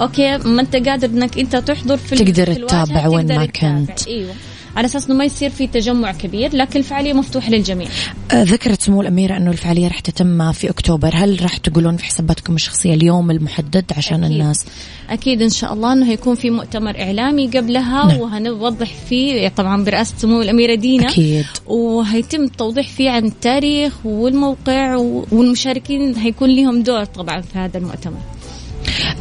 أوكي 0.00 0.38
ما 0.38 0.62
أنت 0.62 0.76
قادر 0.76 1.08
إنك 1.08 1.38
أنت 1.38 1.56
تحضر 1.56 1.96
في 1.96 2.16
تقدر 2.16 2.54
تتابع 2.54 3.06
وين 3.08 3.26
ما 3.26 3.46
كنت. 3.46 4.08
إيوه. 4.08 4.34
على 4.76 4.86
أساس 4.86 5.06
إنه 5.06 5.14
ما 5.18 5.24
يصير 5.24 5.50
في 5.50 5.66
تجمع 5.66 6.12
كبير 6.12 6.56
لكن 6.56 6.78
الفعالية 6.78 7.12
مفتوحة 7.12 7.50
للجميع. 7.50 7.88
آه، 8.30 8.42
ذكرت 8.42 8.82
سمو 8.82 9.00
الاميره 9.00 9.36
إنه 9.36 9.50
الفعالية 9.50 9.88
راح 9.88 10.00
تتم 10.00 10.52
في 10.52 10.70
أكتوبر، 10.70 11.10
هل 11.14 11.42
راح 11.42 11.56
تقولون 11.56 11.96
في 11.96 12.04
حساباتكم 12.04 12.54
الشخصية 12.54 12.94
اليوم 12.94 13.30
المحدد 13.30 13.84
عشان 13.96 14.24
أكيد. 14.24 14.40
الناس؟ 14.40 14.64
أكيد 15.10 15.42
إن 15.42 15.50
شاء 15.50 15.72
الله 15.72 15.92
إنه 15.92 16.06
هيكون 16.06 16.34
في 16.34 16.50
مؤتمر 16.50 17.00
إعلامي 17.00 17.46
قبلها 17.46 18.06
نعم. 18.06 18.20
وهنوضح 18.20 18.94
فيه 19.08 19.48
طبعا 19.48 19.84
برئاسة 19.84 20.14
سمو 20.18 20.42
الاميره 20.42 20.74
دينا 20.74 21.08
أكيد 21.08 21.46
وهيتم 21.66 22.42
التوضيح 22.42 22.88
فيه 22.88 23.10
عن 23.10 23.24
التاريخ 23.24 23.92
والموقع 24.04 24.96
والمشاركين 25.32 26.14
هيكون 26.14 26.56
لهم 26.56 26.82
دور 26.82 27.04
طبعا 27.04 27.40
في 27.40 27.58
هذا 27.58 27.78
المؤتمر. 27.78 28.20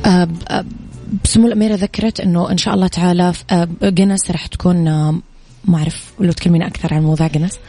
أه 0.05 0.27
سمو 1.23 1.47
الأميرة 1.47 1.75
ذكرت 1.75 2.19
أنه 2.19 2.51
إن 2.51 2.57
شاء 2.57 2.73
الله 2.73 2.87
تعالى 2.87 3.33
جنس 3.83 4.31
راح 4.31 4.47
تكون 4.47 4.87
ما 5.65 5.77
أعرف 5.77 6.11
لو 6.19 6.31
تكلمين 6.31 6.61
أكثر 6.61 6.93
عن 6.93 7.03
موضوع 7.03 7.27
جنس 7.27 7.59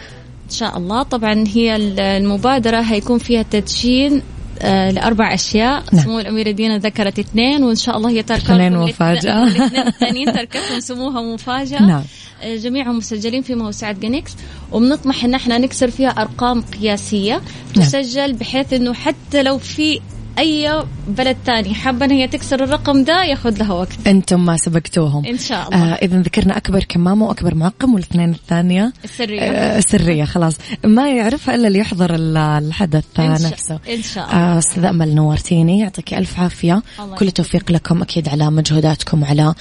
إن 0.45 0.51
شاء 0.51 0.79
الله 0.79 1.03
طبعا 1.03 1.45
هي 1.49 1.77
المبادرة 2.17 2.81
هيكون 2.81 3.19
فيها 3.19 3.43
تدشين 3.43 4.23
آه 4.63 4.91
لأربع 4.91 5.35
أشياء 5.35 5.85
نعم. 5.93 6.05
سمو 6.05 6.21
الأميرة 6.21 6.51
دينا 6.51 6.79
ذكرت 6.79 7.19
اثنين 7.19 7.65
وإن 7.65 7.77
شاء 7.77 7.97
الله 7.97 8.11
هي 8.11 8.23
تركت 8.23 8.51
اثنين 8.51 8.77
مفاجأة 8.77 9.43
الاثنين 9.47 9.87
الثانيين 9.87 10.33
تركتهم 10.33 10.81
سموها 10.81 11.23
مفاجأة 11.35 11.83
نعم. 11.83 12.03
آه 12.43 12.57
جميعهم 12.57 12.97
مسجلين 12.97 13.43
في 13.43 13.55
موسوعة 13.55 13.93
جينكس 13.93 14.37
وبنطمح 14.73 15.25
إن 15.25 15.35
إحنا 15.35 15.59
نكسر 15.59 15.91
فيها 15.91 16.09
أرقام 16.09 16.61
قياسية 16.61 17.41
نعم. 17.77 17.87
تسجل 17.87 18.29
نعم. 18.29 18.37
بحيث 18.37 18.73
إنه 18.73 18.95
حتى 18.95 19.43
لو 19.43 19.59
في 19.59 20.01
أي 20.39 20.85
بلد 21.09 21.37
ثاني 21.47 21.75
حابة 21.75 22.05
إن 22.07 22.11
هي 22.11 22.29
تكسر 22.29 22.65
الرقم 22.65 23.05
ده 23.05 23.25
ياخذ 23.25 23.59
لها 23.59 23.73
وقت. 23.73 24.07
أنتم 24.07 24.45
ما 24.45 24.57
سبقتوهم. 24.57 25.27
إن 25.27 25.39
شاء 25.39 25.69
الله. 25.69 25.93
آه 25.93 25.95
اذا 25.95 26.21
ذكرنا 26.21 26.57
أكبر 26.57 26.85
كمامه 26.85 27.27
وأكبر 27.27 27.55
معقم 27.55 27.95
والاثنين 27.95 28.31
الثانية. 28.31 28.93
السرية. 29.05 29.41
آه 29.41 29.81
سريه 29.81 30.25
خلاص. 30.25 30.57
ما 30.85 31.11
يعرفها 31.11 31.55
إلا 31.55 31.69
اللي 31.69 31.79
يحضر 31.79 32.15
الحدث 32.15 33.05
إن 33.19 33.33
نفسه. 33.33 33.79
إن 33.89 34.03
شاء 34.03 34.25
الله. 34.25 34.55
آه 34.55 34.59
أستاذ 34.59 34.85
أمل 34.85 35.15
نورتيني 35.15 35.79
يعطيك 35.79 36.15
ألف 36.15 36.41
عافية. 36.41 36.83
كل 37.19 37.27
التوفيق 37.27 37.73
لكم 37.73 38.03
أكيد 38.03 38.29
على 38.29 38.51
مجهوداتكم 38.51 39.23
وعلى 39.23 39.55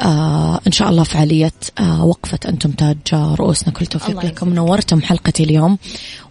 آه 0.00 0.60
إن 0.66 0.72
شاء 0.72 0.90
الله 0.90 1.02
فعالية 1.02 1.52
آه 1.78 2.04
وقفة 2.04 2.38
أنتم 2.48 2.70
تاج 2.70 2.96
رؤوسنا. 3.12 3.72
كل 3.72 3.82
التوفيق 3.82 4.24
لكم. 4.24 4.54
نورتم 4.54 5.02
حلقتي 5.02 5.44
اليوم. 5.44 5.78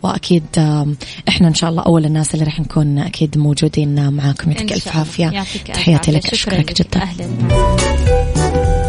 وأكيد 0.04 0.44
آه 0.58 0.88
إحنا 1.30 1.48
إن 1.48 1.54
شاء 1.54 1.70
الله 1.70 1.84
أول 1.84 2.06
الناس 2.06 2.34
اللي 2.34 2.46
راح 2.46 2.60
نكون 2.60 3.00
أكيد 3.00 3.38
موجودين. 3.38 3.85
معاكم. 3.88 4.52
يعطيك 4.52 4.74
ألف 4.74 4.98
عافية. 4.98 5.44
تحياتي 5.74 6.12
لك. 6.12 6.26
أشكرك 6.34 6.82
جدا. 6.82 7.02
أهلا. 7.02 8.85